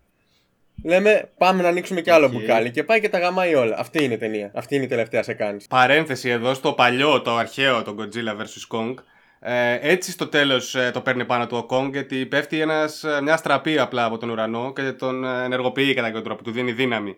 λέμε 0.84 1.30
πάμε 1.38 1.62
να 1.62 1.68
ανοίξουμε 1.68 2.00
κι 2.00 2.10
άλλο 2.10 2.26
Οκ. 2.26 2.32
μπουκάλι 2.32 2.70
και 2.70 2.84
πάει 2.84 3.00
και 3.00 3.08
τα 3.08 3.18
γαμάει 3.18 3.54
όλα. 3.54 3.76
Αυτή 3.78 4.04
είναι 4.04 4.14
η 4.14 4.18
ταινία. 4.18 4.50
Αυτή 4.54 4.74
είναι 4.74 4.84
η 4.84 4.88
τελευταία 4.88 5.22
σεκάνηση. 5.22 5.66
Παρένθεση 5.68 6.28
εδώ 6.28 6.54
στο 6.54 6.72
παλιό, 6.72 7.22
το 7.22 7.36
αρχαίο, 7.36 7.82
το 7.82 7.94
Godzilla 7.98 8.40
vs. 8.40 8.76
Kong. 8.78 8.94
Ε, 9.40 9.78
έτσι 9.80 10.10
στο 10.10 10.26
τέλος 10.26 10.74
ε, 10.74 10.90
το 10.92 11.00
παίρνει 11.00 11.24
πάνω 11.24 11.46
του 11.46 11.56
ο 11.56 11.76
Kong 11.76 11.90
γιατί 11.92 12.26
πέφτει 12.26 12.60
ένας, 12.60 13.04
ε, 13.04 13.20
μια 13.22 13.36
αστραπή 13.36 13.78
απλά 13.78 14.04
από 14.04 14.18
τον 14.18 14.30
ουρανό 14.30 14.72
και 14.72 14.82
τον 14.82 15.24
ε, 15.24 15.44
ενεργοποιεί 15.44 15.94
κατά 15.94 16.06
κάποιο 16.06 16.22
τρόπο, 16.22 16.42
του 16.42 16.50
δίνει 16.50 16.72
δύναμη. 16.72 17.16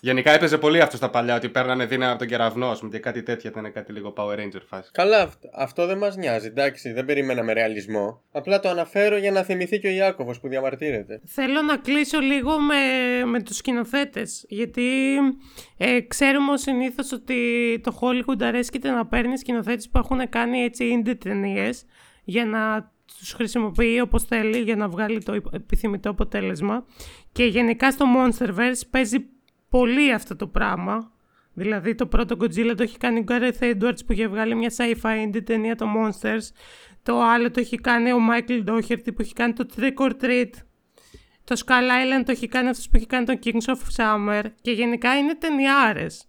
Γενικά 0.00 0.30
έπαιζε 0.32 0.58
πολύ 0.58 0.80
αυτό 0.80 0.96
στα 0.96 1.10
παλιά 1.10 1.34
ότι 1.36 1.48
παίρνανε 1.48 1.86
δύναμη 1.86 2.10
από 2.10 2.18
τον 2.18 2.28
κεραυνός 2.28 2.70
ας 2.72 2.78
πούμε, 2.78 2.90
και 2.90 2.98
κάτι 2.98 3.22
τέτοια 3.22 3.50
ήταν 3.50 3.72
κάτι 3.72 3.92
λίγο 3.92 4.12
Power 4.16 4.34
Ranger 4.38 4.60
φάση. 4.66 4.90
Καλά, 4.92 5.22
αυτ- 5.22 5.44
αυτό 5.54 5.86
δεν 5.86 5.98
μας 5.98 6.16
νοιάζει, 6.16 6.46
εντάξει, 6.46 6.92
δεν 6.92 7.04
περιμέναμε 7.04 7.52
ρεαλισμό. 7.52 8.22
Απλά 8.32 8.60
το 8.60 8.68
αναφέρω 8.68 9.16
για 9.16 9.30
να 9.30 9.42
θυμηθεί 9.42 9.78
και 9.78 9.86
ο 9.88 9.90
Ιάκωβος 9.90 10.40
που 10.40 10.48
διαμαρτύρεται. 10.48 11.20
Θέλω 11.24 11.62
να 11.62 11.76
κλείσω 11.76 12.20
λίγο 12.20 12.58
με, 12.60 12.76
με 13.24 13.42
τους 13.42 13.56
σκηνοθέτες, 13.56 14.44
γιατί 14.48 15.16
ε, 15.76 16.00
ξέρουμε 16.00 16.52
ως 16.52 16.60
συνήθως 16.60 17.12
ότι 17.12 17.36
το 17.82 17.98
Hollywood 18.00 18.42
αρέσκεται 18.42 18.90
να 18.90 19.06
παίρνει 19.06 19.38
σκηνοθέτες 19.38 19.88
που 19.88 19.98
έχουν 19.98 20.28
κάνει 20.28 20.58
έτσι 20.58 21.02
indie 21.04 21.14
ταινίες 21.24 21.84
για 22.24 22.44
να 22.44 22.92
τους 23.18 23.32
χρησιμοποιεί 23.32 24.00
όπως 24.00 24.24
θέλει 24.24 24.58
για 24.58 24.76
να 24.76 24.88
βγάλει 24.88 25.22
το 25.22 25.34
υπ- 25.34 25.54
επιθυμητό 25.54 26.10
αποτέλεσμα 26.10 26.84
και 27.32 27.44
γενικά 27.44 27.90
στο 27.90 28.04
Monsterverse 28.16 28.80
παίζει 28.90 29.18
πολύ 29.70 30.12
αυτό 30.12 30.36
το 30.36 30.46
πράγμα. 30.46 31.12
Δηλαδή 31.52 31.94
το 31.94 32.06
πρώτο 32.06 32.36
Godzilla 32.40 32.74
το 32.76 32.82
έχει 32.82 32.98
κάνει 32.98 33.18
ο 33.18 33.24
Gareth 33.28 33.60
Edwards 33.60 34.06
που 34.06 34.12
είχε 34.12 34.28
βγάλει 34.28 34.54
μια 34.54 34.72
sci-fi 34.76 35.26
indie 35.26 35.44
ταινία 35.44 35.76
το 35.76 35.86
Monsters. 35.96 36.54
Το 37.02 37.22
άλλο 37.22 37.50
το 37.50 37.60
έχει 37.60 37.76
κάνει 37.76 38.12
ο 38.12 38.18
Michael 38.30 38.64
Doherty 38.64 39.14
που 39.14 39.20
έχει 39.20 39.32
κάνει 39.32 39.52
το 39.52 39.66
Trick 39.76 39.94
or 39.94 40.12
Treat. 40.22 40.50
Το 41.44 41.62
Skull 41.66 41.70
Island 41.70 42.22
το 42.24 42.32
έχει 42.32 42.48
κάνει 42.48 42.68
αυτός 42.68 42.88
που 42.88 42.96
έχει 42.96 43.06
κάνει 43.06 43.24
το 43.24 43.38
Kings 43.44 43.74
of 43.74 43.78
Summer. 43.96 44.44
Και 44.60 44.70
γενικά 44.70 45.16
είναι 45.16 45.34
ταινιάρες. 45.34 46.26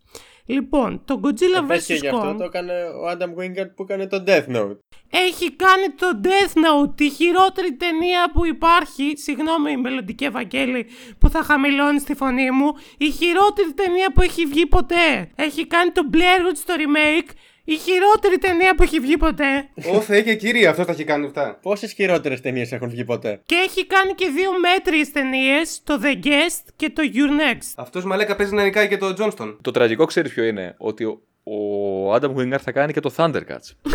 Λοιπόν, 0.52 1.02
το 1.06 1.20
Godzilla 1.24 1.68
Πες 1.68 1.86
και 1.86 1.96
vs. 1.96 2.00
γι' 2.02 2.08
αυτό 2.08 2.30
Kong 2.30 2.36
το 2.38 2.44
έκανε 2.44 2.74
ο 2.74 3.10
Adam 3.12 3.42
Wingard 3.42 3.70
που 3.76 3.84
έκανε 3.84 4.08
το 4.08 4.24
Death 4.28 4.56
Note. 4.56 4.78
έχει 5.10 5.52
κάνει 5.52 5.90
το 5.96 6.08
Death 6.24 6.54
Note, 6.58 6.96
τη 6.96 7.10
χειρότερη 7.10 7.76
ταινία 7.76 8.32
που 8.34 8.46
υπάρχει. 8.46 9.14
Συγγνώμη, 9.18 9.78
μελλοντική 9.78 10.24
Ευαγγέλη, 10.24 10.86
που 11.20 11.30
θα 11.30 11.44
χαμηλώνει 11.44 12.02
τη 12.02 12.16
φωνή 12.16 12.52
μου. 12.52 12.74
Η 12.98 13.10
χειρότερη 13.10 13.74
ταινία 13.74 14.12
που 14.12 14.22
έχει 14.22 14.46
βγει 14.46 14.66
ποτέ. 14.68 15.32
Έχει 15.36 15.68
κάνει 15.68 15.92
το 15.92 16.02
Blair 16.14 16.42
Witch 16.48 16.56
στο 16.56 16.74
remake. 16.78 17.30
Η 17.64 17.76
χειρότερη 17.76 18.38
ταινία 18.38 18.76
που 18.76 18.84
έχει 18.84 19.00
βγει 19.00 19.18
ποτέ. 19.18 19.70
Ω 19.94 20.02
Θεέ 20.02 20.22
και 20.22 20.36
κύριε, 20.36 20.68
αυτό 20.68 20.86
τα 20.86 20.92
έχει 20.92 21.04
κάνει 21.04 21.26
αυτά. 21.26 21.60
Πόσες 21.62 21.92
χειρότερες 21.94 22.42
ταινίες 22.42 22.72
έχουν 22.72 22.90
βγει 22.90 23.06
ποτέ; 23.06 23.42
Και 23.46 23.56
έχει 23.56 23.86
κάνει 23.86 24.14
και 24.14 24.30
δύο 24.30 24.52
μέτριες 24.60 25.12
ταινίες, 25.12 25.82
το 25.84 26.00
The 26.04 26.26
Guest 26.26 26.64
και 26.76 26.90
το 26.90 27.02
Your 27.14 27.30
Next. 27.30 27.74
Αυτός 27.76 28.04
μαλάκα 28.06 28.36
παίζει 28.36 28.54
να 28.54 28.64
νικάει 28.64 28.88
και 28.88 28.98
το 28.98 29.16
Johnston. 29.18 29.58
Το 29.62 29.72
τραγικό 29.72 30.06
ξέρεις 30.06 30.34
ποιο 30.34 30.44
είναι; 30.44 30.76
Ότι 30.78 31.04
ο, 31.04 31.22
ο 31.44 32.14
Adam 32.16 32.36
Wingard 32.36 32.62
θα 32.62 32.72
κάνει 32.72 32.94
και 32.94 33.00
το 33.00 33.14
Thundercats. 33.18 33.92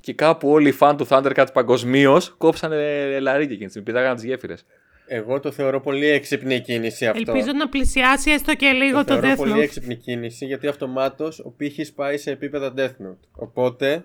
και 0.00 0.12
κάπου 0.14 0.48
όλοι 0.50 0.68
οι 0.68 0.72
φαν 0.72 0.96
του 0.96 1.06
Thundercats 1.10 1.46
παγκοσμίως 1.52 2.34
κόψανε 2.38 3.18
λαρίκι 3.20 3.52
εκείνη 3.52 3.64
τη 3.64 3.70
στιγμή. 3.70 3.86
Πηδάγανε 3.86 4.14
τις 4.14 4.24
γέφυρες. 4.24 4.64
Εγώ 5.10 5.40
το 5.40 5.50
θεωρώ 5.50 5.80
πολύ 5.80 6.06
έξυπνη 6.06 6.60
κίνηση 6.60 7.06
αυτό. 7.06 7.30
Ελπίζω 7.30 7.52
να 7.52 7.68
πλησιάσει 7.68 8.30
έστω 8.30 8.54
και 8.54 8.70
λίγο 8.70 9.04
το 9.04 9.04
το, 9.04 9.20
θεωρώ 9.20 9.32
Death 9.32 9.36
πολύ 9.36 9.52
Note. 9.56 9.62
έξυπνη 9.62 9.96
κίνηση 9.96 10.44
γιατί 10.46 10.66
αυτομάτως 10.66 11.38
ο 11.38 11.50
πύχης 11.50 11.92
πάει 11.92 12.16
σε 12.16 12.30
επίπεδα 12.30 12.74
Death 12.76 13.06
Note. 13.06 13.18
Οπότε 13.32 14.04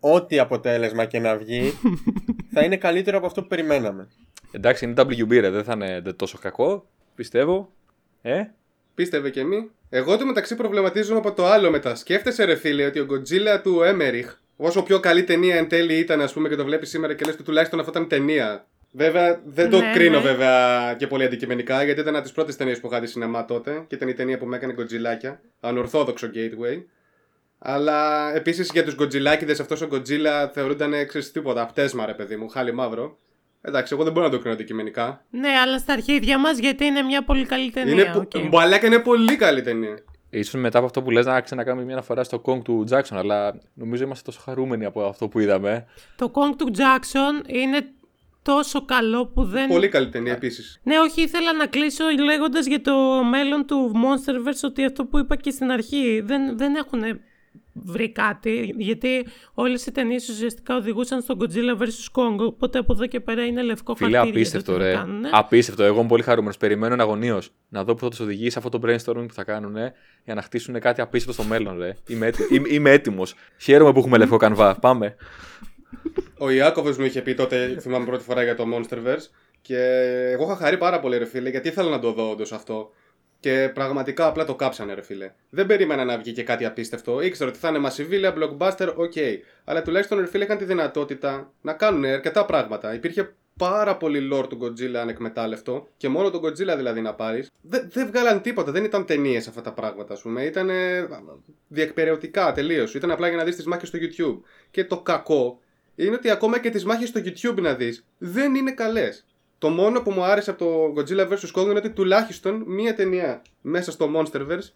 ό,τι 0.00 0.38
αποτέλεσμα 0.38 1.04
και 1.04 1.18
να 1.18 1.36
βγει, 1.36 1.72
θα 2.52 2.64
είναι 2.64 2.76
καλύτερο 2.76 3.16
από 3.16 3.26
αυτό 3.26 3.42
που 3.42 3.48
περιμέναμε. 3.48 4.08
Εντάξει, 4.52 4.84
είναι 4.84 5.02
WB, 5.02 5.40
ρε, 5.40 5.50
δεν 5.50 5.64
θα 5.64 5.72
είναι 5.72 6.02
τόσο 6.16 6.38
κακό. 6.38 6.86
Πιστεύω. 7.14 7.72
Ε, 8.22 8.42
Πίστευε 8.94 9.30
και 9.30 9.44
μη. 9.44 9.70
Εγώ 9.88 10.16
το 10.16 10.26
μεταξύ 10.26 10.54
προβληματίζομαι 10.54 11.18
από 11.18 11.32
το 11.32 11.46
άλλο 11.46 11.70
μετά. 11.70 11.94
Σκέφτεσαι, 11.94 12.44
ρε 12.44 12.54
φίλε, 12.54 12.84
ότι 12.86 13.00
ο 13.00 13.06
Godzilla 13.10 13.62
του 13.62 13.82
Έμεριχ, 13.82 14.34
όσο 14.56 14.82
πιο 14.82 15.00
καλή 15.00 15.24
ταινία 15.24 15.56
εν 15.56 15.68
τέλει 15.68 15.94
ήταν, 15.94 16.20
ας 16.20 16.32
πούμε, 16.32 16.48
και 16.48 16.56
το 16.56 16.64
βλέπεις 16.64 16.88
σήμερα 16.88 17.14
και 17.14 17.24
λες 17.24 17.36
του 17.36 17.42
τουλάχιστον 17.42 17.78
αυτό 17.78 17.90
ήταν 17.90 18.08
ταινία. 18.08 18.66
Βέβαια, 18.90 19.40
δεν 19.44 19.70
το 19.70 19.78
Ναι, 19.80 19.90
κρίνω 19.92 20.16
ναι. 20.16 20.22
βέβαια 20.24 20.94
και 20.94 21.06
πολύ 21.06 21.24
αντικειμενικά, 21.24 21.82
γιατί 21.82 22.00
ήταν 22.00 22.14
από 22.14 22.24
τις 22.24 22.32
πρώτες 22.32 22.56
ταινίες 22.56 22.80
που 22.80 22.86
είχα 22.86 23.00
δει 23.00 23.06
σινεμά 23.06 23.44
τότε 23.44 23.84
και 23.86 23.94
ήταν 23.94 24.08
η 24.08 24.12
ταινία 24.14 24.38
που 24.38 24.46
με 24.46 24.56
έκανε 24.56 24.74
Godzillάκια. 24.78 25.36
Ανορθόδοξο 25.60 26.30
gateway. 26.34 26.82
Αλλά 27.58 28.30
επίσης 28.34 28.70
για 28.72 28.84
τους 28.84 28.94
Godzillάκηδες 28.98 29.50
αυτός 29.60 29.80
ο 29.82 29.88
Godzilla 29.92 30.48
θεωρούνταν 30.52 31.06
ξέρεις 31.06 31.32
τίποτα. 31.32 31.66
Πταίσμα, 31.66 32.06
ρε 32.06 32.14
παιδί 32.14 32.36
μου, 32.36 32.48
χάλι 32.48 32.72
μαύρο. 32.74 33.16
Εντάξει, 33.62 33.94
εγώ 33.94 34.04
δεν 34.04 34.12
μπορώ 34.12 34.26
να 34.26 34.32
το 34.32 34.38
κρίνω 34.38 34.54
αντικειμενικά. 34.54 35.24
Ναι, 35.30 35.48
αλλά 35.48 35.78
στα 35.78 35.92
αρχίδια 35.92 36.38
μας 36.38 36.58
γιατί 36.58 36.84
είναι 36.84 37.02
μια 37.02 37.24
πολύ 37.24 37.46
καλή 37.46 37.70
ταινία. 37.70 37.92
Είναι, 37.92 38.12
οκ. 38.16 38.28
πο- 38.28 38.48
Μαλάκα 38.48 38.86
είναι 38.86 38.98
πολύ 38.98 39.36
καλή 39.36 39.62
ταινία. 39.62 39.98
ίσως 40.30 40.60
μετά 40.60 40.76
από 40.78 40.86
αυτό 40.86 41.02
που 41.02 41.10
λες 41.10 41.26
να 41.26 41.40
ξανακάνουμε 41.40 41.84
μια 41.84 41.94
αναφορά 41.94 42.24
στο 42.24 42.42
Kong 42.44 42.62
του 42.62 42.84
Jackson, 42.90 43.16
αλλά 43.16 43.58
νομίζω 43.74 44.04
είμαστε 44.04 44.30
τόσο 44.30 44.40
χαρούμενοι 44.44 44.84
από 44.84 45.04
αυτό 45.04 45.28
που 45.28 45.38
είδαμε. 45.38 45.86
Το 46.16 46.30
Kong 46.34 46.54
του 46.58 46.70
Jackson 46.76 47.48
είναι 47.48 47.78
τόσο 48.42 48.84
καλό 48.84 49.26
που 49.26 49.44
δεν. 49.44 49.68
Πολύ 49.68 49.88
καλή 49.88 50.08
ταινία 50.08 50.32
επίσης. 50.32 50.80
Ναι, 50.82 50.98
όχι, 50.98 51.22
ήθελα 51.22 51.52
να 51.52 51.66
κλείσω 51.66 52.04
λέγοντας 52.24 52.66
για 52.66 52.80
το 52.80 52.94
μέλλον 53.30 53.66
του 53.66 53.92
Monsterverse 53.94 54.64
ότι 54.64 54.84
αυτό 54.84 55.04
που 55.04 55.18
είπα 55.18 55.36
και 55.36 55.50
στην 55.50 55.70
αρχή 55.70 56.20
δεν, 56.24 56.58
δεν 56.58 56.74
έχουν 56.74 57.02
βρει 57.84 58.12
κάτι, 58.12 58.74
γιατί 58.78 59.26
όλες 59.54 59.86
οι 59.86 59.92
ταινίες 59.92 60.28
ουσιαστικά 60.28 60.76
οδηγούσαν 60.76 61.20
στο 61.20 61.36
Godzilla 61.40 61.82
vs. 61.82 62.22
Kong, 62.22 62.36
οπότε 62.38 62.78
από 62.78 62.92
εδώ 62.92 63.06
και 63.06 63.20
πέρα 63.20 63.44
είναι 63.44 63.62
λευκό 63.62 63.94
Φίλε, 63.94 64.16
χαρτί. 64.16 64.30
απίστευτο, 64.30 64.76
ρε. 64.76 65.04
Απίστευτο. 65.30 65.82
Εγώ 65.82 65.98
είμαι 65.98 66.08
πολύ 66.08 66.22
χαρούμενος. 66.22 66.56
Περιμένω 66.56 67.02
αγωνίως 67.02 67.50
να 67.68 67.84
δω 67.84 67.94
που 67.94 68.00
θα 68.00 68.08
τους 68.08 68.20
οδηγήσει 68.20 68.58
αυτό 68.58 68.78
το 68.78 68.80
brainstorming 68.84 69.26
που 69.28 69.34
θα 69.34 69.44
κάνουν 69.44 69.76
για 70.24 70.34
να 70.34 70.42
χτίσουν 70.42 70.80
κάτι 70.80 71.00
απίστευτο 71.00 71.42
στο 71.42 71.50
μέλλον, 71.50 71.78
ρε. 71.78 71.96
Είμαι, 72.06 72.26
έτι... 72.26 72.54
είμαι, 72.54 72.68
είμαι 72.68 72.90
έτοιμος. 72.90 73.34
Χαίρομαι 73.58 73.92
που 73.92 73.98
έχουμε 73.98 74.18
λευκό 74.18 74.36
κανβά. 74.36 74.78
Πάμε. 74.78 75.16
Ο 76.38 76.50
Ιάκωβος 76.50 76.98
μου 76.98 77.04
είχε 77.04 77.22
πει 77.22 77.34
τότε, 77.34 77.76
θυμάμαι 77.80 78.04
πρώτη 78.04 78.24
φορά 78.24 78.42
για 78.42 78.54
το 78.54 78.64
Monsterverse. 78.74 79.26
Και 79.62 79.78
εγώ 80.32 80.44
είχα 80.44 80.56
χαρεί 80.56 80.78
πάρα 80.78 81.00
πολύ, 81.00 81.18
ρε 81.18 81.24
φίλε, 81.24 81.48
γιατί 81.48 81.68
ήθελα 81.68 81.90
να 81.90 81.98
το 81.98 82.12
δω 82.12 82.30
όντως 82.30 82.52
αυτό. 82.52 82.90
Και 83.40 83.70
πραγματικά 83.74 84.26
απλά 84.26 84.44
το 84.44 84.54
κάψανε, 84.54 84.94
ρε 84.94 85.02
φίλε. 85.02 85.32
Δεν 85.50 85.66
περίμενα 85.66 86.04
να 86.04 86.18
βγει 86.18 86.32
και 86.32 86.42
κάτι 86.42 86.64
απίστευτο. 86.64 87.20
Ήξερα 87.20 87.50
ότι 87.50 87.58
θα 87.58 87.68
είναι 87.68 87.78
μασιβίλια, 87.78 88.34
blockbuster, 88.36 88.88
ok. 88.88 89.38
Αλλά 89.64 89.82
τουλάχιστον, 89.82 90.18
ρε 90.18 90.26
φίλε, 90.26 90.44
είχαν 90.44 90.58
τη 90.58 90.64
δυνατότητα 90.64 91.52
να 91.60 91.72
κάνουν 91.72 92.04
αρκετά 92.04 92.44
πράγματα. 92.44 92.94
Υπήρχε 92.94 93.32
πάρα 93.56 93.96
πολύ 93.96 94.28
lore 94.32 94.48
του 94.48 94.58
Godzilla 94.62 94.94
ανεκμετάλλευτο 94.94 95.88
και 95.96 96.08
μόνο 96.08 96.30
τον 96.30 96.40
Godzilla 96.44 96.74
δηλαδή 96.76 97.00
να 97.00 97.14
πάρεις. 97.14 97.50
Δεν, 97.60 97.88
δεν 97.92 98.06
βγάλαν 98.06 98.42
τίποτα, 98.42 98.72
δεν 98.72 98.84
ήταν 98.84 99.06
ταινίες 99.06 99.48
αυτά 99.48 99.60
τα 99.60 99.72
πράγματα, 99.72 100.12
ας 100.12 100.20
πούμε. 100.20 100.44
Ήταν 100.44 100.70
διεκπαιρεωτικά 101.68 102.52
τελείως. 102.52 102.94
Ήταν 102.94 103.10
απλά 103.10 103.28
για 103.28 103.36
να 103.36 103.44
δεις 103.44 103.56
τις 103.56 103.66
μάχες 103.66 103.88
στο 103.88 103.98
YouTube. 104.02 104.40
Και 104.70 104.84
το 104.84 105.00
κακό 105.00 105.60
είναι 106.04 106.14
ότι 106.14 106.30
ακόμα 106.30 106.58
και 106.58 106.70
τις 106.70 106.84
μάχες 106.84 107.08
στο 107.08 107.20
YouTube 107.24 107.60
να 107.60 107.74
δεις 107.74 108.04
δεν 108.18 108.54
είναι 108.54 108.70
καλές. 108.70 109.26
Το 109.58 109.68
μόνο 109.68 110.02
που 110.02 110.10
μου 110.10 110.22
άρεσε 110.22 110.50
από 110.50 110.64
το 110.64 110.92
Godzilla 110.96 111.28
vs. 111.28 111.60
Kong 111.60 111.64
είναι 111.64 111.78
ότι 111.78 111.90
τουλάχιστον 111.90 112.62
μία 112.66 112.94
ταινία 112.94 113.42
μέσα 113.60 113.90
στο 113.90 114.10
Monsterverse 114.14 114.72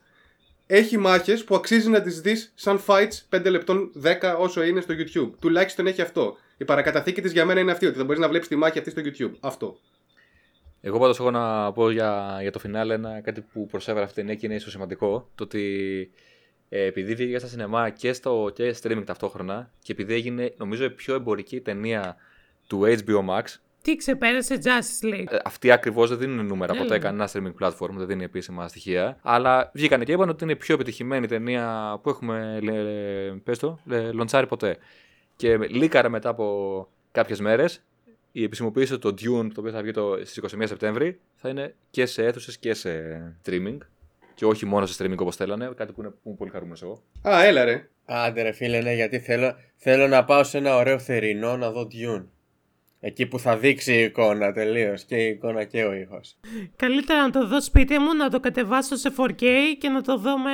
έχει 0.67 0.99
μάχες 0.99 1.45
που 1.45 1.55
αξίζει 1.55 1.89
να 1.89 2.03
τις 2.03 2.21
δεις 2.21 2.53
σαν 2.55 2.81
fights 2.87 3.37
5 3.37 3.51
λεπτών 3.51 3.93
10 4.03 4.37
όσο 4.39 4.63
είναι 4.63 4.81
στο 4.81 4.95
YouTube. 4.99 5.31
Τουλάχιστον 5.41 5.87
έχει 5.87 6.03
αυτό. 6.03 6.37
Η 6.57 6.65
παρακαταθήκη 6.65 7.21
της 7.21 7.33
για 7.33 7.45
μένα 7.45 7.61
είναι 7.61 7.73
αυτή, 7.73 7.87
ότι 7.87 7.97
δεν 7.97 8.07
μπορείς 8.07 8.21
να 8.21 8.29
βλέπεις 8.29 8.49
τη 8.49 8.57
μάχη 8.57 8.79
αυτή 8.79 8.91
στο 8.91 9.03
YouTube. 9.05 9.33
Αυτό. 9.41 9.79
Εγώ 10.81 10.99
πάντως 10.99 11.19
έχω 11.19 11.31
να 11.31 11.73
πω 11.73 11.91
για, 11.91 12.39
για 12.41 12.51
το 12.51 12.59
φινάλε 12.59 12.95
ένα 12.95 13.21
κάτι 13.21 13.41
που 13.41 13.67
προσέφερα 13.67 14.05
αυτή 14.05 14.21
η 14.21 14.23
ταινία 14.23 14.39
και 14.39 14.47
είναι 14.47 14.55
ίσως 14.55 14.73
σημαντικό. 14.73 15.29
Το 15.35 15.45
ότι 15.45 16.11
ε, 16.11 16.42
επειδή 16.79 17.15
βγήκε 17.15 17.39
στα 17.39 17.49
σινεμά 17.49 17.91
και 17.91 18.13
στο 18.13 18.51
και 18.55 18.75
streaming 18.83 19.03
ταυτόχρονα 19.07 19.71
και 19.83 19.93
επειδή 19.93 20.15
έγινε 20.15 20.55
νομίζω 20.57 20.85
η 20.85 20.91
πιο 20.91 21.15
εμπορική 21.15 21.61
ταινία 21.61 22.17
του 22.67 22.83
HBO 22.83 23.29
Max. 23.29 23.43
Τι 23.83 23.97
ξεπέρασε 23.97 24.59
Justice 24.63 25.15
League; 25.15 25.27
Ε, 25.33 25.37
αυτοί 25.45 25.71
ακριβώς 25.71 26.09
δεν 26.09 26.19
δίνουν 26.19 26.47
νούμερα 26.47 26.73
Έλα. 26.73 26.83
ποτέ 26.83 26.99
κανένα 26.99 27.29
streaming 27.33 27.67
platform, 27.67 27.91
δεν 27.93 28.07
δίνει 28.07 28.25
επίσημα 28.25 28.69
στοιχεία. 28.69 29.19
Αλλά 29.23 29.71
βγήκαν 29.75 30.05
και 30.05 30.13
είπαν 30.13 30.29
ότι 30.29 30.45
είναι 30.45 30.53
η 30.53 30.57
πιο 30.57 30.75
επιτυχημένη 30.75 31.27
ταινία 31.27 31.99
που 32.03 32.09
έχουμε 32.09 32.59
λε, 32.63 32.73
πες 33.45 33.59
το, 33.59 33.79
λε, 33.85 34.13
λοντσάρει 34.13 34.47
ποτέ. 34.47 34.77
Και 35.37 35.57
λίκαρε 35.57 36.09
μετά 36.09 36.29
από 36.29 36.89
κάποιες 37.13 37.41
μέρες 37.41 37.83
η 38.33 38.43
επισημοποίηση 38.43 38.93
ότι 38.95 39.03
το 39.03 39.09
Dune, 39.09 39.49
το 39.55 39.61
οποίο 39.61 39.73
θα 39.73 39.83
βγει 39.83 39.91
το, 39.91 40.19
στις 40.25 40.57
21 40.57 40.63
Σεπτέμβρη, 40.65 41.21
θα 41.35 41.49
είναι 41.49 41.75
και 41.91 42.07
σε 42.07 42.25
αίθουσες 42.25 42.59
και 42.59 42.75
σε 42.75 42.91
streaming. 43.45 43.79
Και 44.35 44.45
όχι 44.45 44.67
μόνο 44.67 44.87
σε 44.87 45.05
streaming 45.05 45.17
όπως 45.19 45.37
θέλανε, 45.37 45.71
κάτι 45.77 45.93
που 45.93 46.01
είναι, 46.01 46.11
που 46.11 46.21
είμαι 46.25 46.37
πολύ 46.37 46.51
χαρούμενος 46.51 46.83
εγώ. 46.83 47.03
Α, 47.29 47.45
έλα 47.45 47.65
ρε. 47.65 47.89
Άντε 48.05 48.43
ρε 48.43 48.53
φίλε, 48.53 48.81
ναι, 48.81 48.95
γιατί 48.95 49.19
θέλω, 49.19 49.55
θέλω 49.77 50.09
να 50.09 50.25
πάω 50.25 50.45
σε 50.45 50.59
ένα 50.59 50.77
ωραίο 50.77 50.99
θερινό 50.99 51.57
να 51.57 51.71
δω 51.71 51.89
Dune. 51.93 52.25
Εκεί 53.01 53.27
που 53.27 53.39
θα 53.39 53.57
δείξει 53.57 53.93
η 53.95 54.03
εικόνα 54.03 54.53
τελείως 54.53 55.05
και 55.05 55.17
η 55.17 55.29
εικόνα 55.29 55.65
και 55.65 55.85
ο 55.85 55.93
ήχος. 55.93 56.37
Καλύτερα 56.77 57.23
να 57.23 57.31
το 57.31 57.47
δω 57.47 57.61
σπίτι 57.63 57.99
μου, 57.99 58.15
να 58.15 58.31
το 58.31 58.41
κατεβάσω 58.41 58.97
σε 58.97 59.13
4K 59.17 59.45
και 59.79 59.89
να 59.89 60.03
το 60.03 60.19
δω 60.19 60.39
με, 60.39 60.51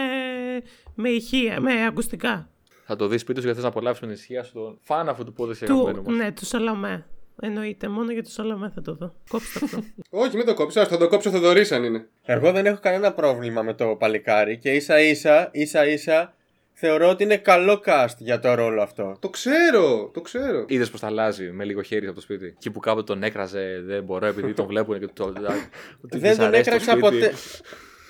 με 0.94 1.08
ηχεία, 1.08 1.60
με 1.60 1.86
ακουστικά. 1.86 2.50
Θα 2.84 2.96
το 2.96 3.06
δεις 3.08 3.20
σπίτι 3.20 3.38
σου 3.40 3.44
γιατί 3.44 3.60
θες 3.60 3.70
να 3.70 3.76
απολαύσεις 3.76 4.00
με 4.00 4.06
την 4.06 4.16
ησυχία 4.16 4.42
σου 4.42 4.52
τον 4.52 4.78
φαν 4.82 5.08
αυτού 5.08 5.24
του 5.24 5.32
πόδι 5.32 5.66
Του, 5.66 5.72
αγαπημένου 5.80 6.02
μας. 6.02 6.16
ναι, 6.16 6.32
του 6.32 6.44
Σαλαμέ. 6.46 7.06
Εννοείται, 7.40 7.88
μόνο 7.88 8.12
για 8.12 8.22
τους 8.22 8.32
Σαλαμέ 8.32 8.72
θα 8.74 8.82
το 8.82 8.94
δω. 8.94 9.14
Κόψτε 9.28 9.60
αυτό. 9.64 9.82
Όχι, 10.24 10.36
μην 10.36 10.46
το 10.46 10.54
κόψεις. 10.54 10.86
Θα 10.86 10.96
το 10.96 11.08
κόψει 11.08 11.28
ο 11.28 11.30
Θοδωρής 11.30 11.72
αν 11.72 11.84
είναι. 11.84 12.08
Εγώ 12.24 12.52
δεν 12.52 12.66
έχω 12.66 12.78
κανένα 12.80 13.12
πρόβλημα 13.12 13.62
με 13.62 13.74
το 13.74 13.96
παλικάρι 13.96 14.58
και 14.58 14.70
ίσα 14.70 15.00
ίσα, 15.00 15.48
ίσα 15.52 15.86
ίσα 15.86 16.34
θεωρώ 16.72 17.08
ότι 17.08 17.22
είναι 17.22 17.36
καλό 17.36 17.82
cast 17.86 18.14
για 18.18 18.40
το 18.40 18.54
ρόλο 18.54 18.82
αυτό. 18.82 19.16
Το 19.20 19.28
ξέρω, 19.28 20.10
το 20.14 20.20
ξέρω. 20.20 20.64
Είδες 20.68 20.90
πως 20.90 21.00
τα 21.00 21.06
αλλάζει 21.06 21.50
με 21.50 21.64
λίγο 21.64 21.82
χέρι 21.82 22.06
από 22.06 22.14
το 22.14 22.20
σπίτι; 22.20 22.46
Εκεί 22.46 22.70
που 22.70 22.80
κάποτε 22.80 23.12
τον 23.12 23.22
έκραζε, 23.22 23.82
δεν 23.84 24.04
μπορώ 24.04 24.26
επειδή 24.26 24.52
τον 24.54 24.66
βλέπουν 24.66 24.98
και 24.98 25.08
το. 25.12 25.24
ότι 26.04 26.18
δεν 26.18 26.30
της 26.30 26.38
τον 26.38 26.46
αρέσει 26.46 26.70
το 26.70 26.74
έκραξα 26.74 26.90
σπίτι. 26.90 27.00
ποτέ. 27.00 27.32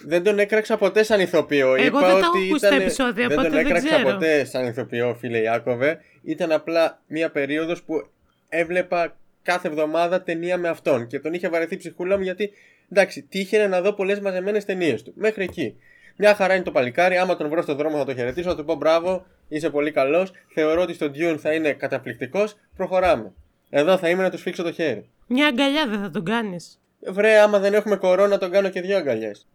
Δεν 0.04 0.22
τον 0.22 0.38
έκραξα 0.38 0.76
ποτέ 0.76 1.02
σαν 1.02 1.20
ηθοποιό. 1.20 1.74
Εγώ 1.74 1.86
Είπα 1.86 2.00
δεν 2.00 2.10
τα 2.10 2.18
έχω 2.18 2.28
ότι 2.28 2.46
ακούσει 2.46 2.60
τα 2.60 2.66
ήταν... 2.66 2.80
επεισόδια, 2.80 3.26
δεν 3.26 3.36
τον 3.36 3.38
οπότε 3.38 3.56
δεν 3.56 3.66
έκραξα 3.66 3.88
ξέρω. 3.88 4.10
ποτέ 4.12 4.44
σαν 4.44 4.66
ηθοποιό, 4.66 5.16
φίλε 5.18 5.38
Ιάκωβε. 5.38 5.98
Ήταν 6.22 6.52
απλά 6.52 7.02
μία 7.06 7.30
περίοδος 7.30 7.82
που 7.82 8.08
έβλεπα 8.48 9.16
κάθε 9.42 9.68
εβδομάδα 9.68 10.22
ταινία 10.22 10.58
με 10.58 10.68
αυτόν 10.68 11.06
και 11.06 11.20
τον 11.20 11.32
είχε 11.32 11.48
βαρεθεί 11.48 11.74
η 11.74 11.76
ψυχούλα 11.76 12.16
μου 12.16 12.22
γιατί 12.22 12.50
εντάξει, 12.92 13.22
τύχαινε 13.22 13.66
να 13.66 13.80
δω 13.80 13.92
πολλές 13.92 14.20
μαζεμένες 14.20 14.64
ταινίες 14.64 15.02
του. 15.02 15.12
Μέχρι 15.16 15.42
εκεί. 15.44 15.76
Μια 16.16 16.34
χαρά 16.34 16.54
είναι 16.54 16.64
το 16.64 16.70
παλικάρι. 16.70 17.16
Άμα 17.16 17.36
τον 17.36 17.48
βρω 17.48 17.62
στον 17.62 17.76
δρόμο 17.76 17.96
θα 17.98 18.04
το 18.04 18.14
χαιρετήσω, 18.14 18.48
θα 18.48 18.56
του 18.56 18.64
πω 18.64 18.74
μπράβο, 18.74 19.26
είσαι 19.48 19.70
πολύ 19.70 19.90
καλός. 19.90 20.32
Θεωρώ 20.54 20.82
ότι 20.82 20.94
στο 20.94 21.06
Dune 21.14 21.36
θα 21.38 21.52
είναι 21.54 21.72
καταπληκτικός. 21.72 22.56
Προχωράμε. 22.76 23.32
Εδώ 23.70 23.96
θα 23.98 24.08
είμαι 24.08 24.22
να 24.22 24.30
τους 24.30 24.42
φίξω 24.42 24.62
το 24.62 24.72
χέρι. 24.72 25.08
Μια 25.26 25.46
αγκαλιά 25.46 25.86
δεν 25.88 26.00
θα 26.00 26.10
τον 26.10 26.24
κάνεις. 26.24 26.80
Βρε, 27.08 27.38
άμα 27.38 27.58
δεν 27.58 27.74
έχουμε 27.74 27.96
κορώνα, 27.96 28.38
τον 28.38 28.50
κάνω 28.50 28.68
και 28.68 28.80
δύο 28.80 28.96
αγκαλιές. 28.96 29.46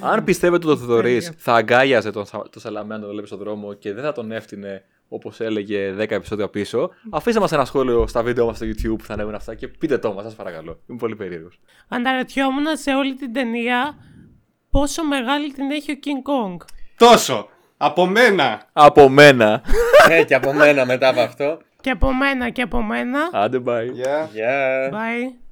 Αν 0.00 0.24
πιστεύετε 0.24 0.66
ότι 0.66 0.76
ο 0.76 0.78
Θοδωρή 0.80 1.12
Τέλεια. 1.18 1.34
θα 1.36 1.54
αγκάλιαζε 1.54 2.10
τον, 2.10 2.26
Σα- 2.26 2.48
τον 2.48 2.60
Σαλαμέ 2.62 2.94
αν 2.94 3.00
τον 3.00 3.10
βλέπεις 3.10 3.28
στον 3.28 3.40
δρόμο 3.40 3.72
και 3.74 3.92
δεν 3.92 4.02
θα 4.04 4.12
τον 4.12 4.32
έφτιανε 4.32 4.84
όπως 5.08 5.40
έλεγε 5.40 5.94
10 5.98 6.10
επεισόδια 6.10 6.48
πίσω, 6.48 6.90
αφήστε 7.10 7.40
μας 7.40 7.52
ένα 7.52 7.64
σχόλιο 7.64 8.06
στα 8.06 8.22
βίντεο 8.22 8.46
μας 8.46 8.56
στο 8.56 8.66
YouTube 8.66 8.98
που 8.98 9.04
θα 9.04 9.12
ανέβουν 9.12 9.34
αυτά 9.34 9.54
και 9.54 9.68
πείτε 9.68 9.98
το 9.98 10.12
μας, 10.12 10.24
σας 10.24 10.34
παρακαλώ. 10.34 10.80
Είμαι 10.86 10.98
πολύ 10.98 11.16
περίεργος. 11.16 11.60
Αναρωτιόμουν 11.88 12.64
σε 12.76 12.94
όλη 12.94 13.14
την 13.14 13.32
ταινία 13.32 13.94
πόσο 14.70 15.04
μεγάλη 15.04 15.52
την 15.52 15.70
έχει 15.70 15.92
ο 15.92 15.98
King 16.04 16.30
Kong. 16.30 16.56
Τόσο. 16.96 17.48
Από 17.76 18.06
μένα. 18.06 18.68
Από 18.72 19.08
μένα. 19.08 19.62
ε, 20.10 20.24
και 20.24 20.34
από 20.34 20.52
μένα 20.52 20.84
μετά 20.84 21.08
από 21.08 21.20
αυτό. 21.20 21.58
Και 21.80 21.90
από 21.90 22.12
μένα 22.12 22.50
και 22.50 22.62
από 22.62 22.82
μένα. 22.82 23.18
Άντε, 23.32 23.62
bye. 23.66 23.92
Γεια. 23.92 24.28
Γεια. 24.32 24.90
Bye. 24.92 25.44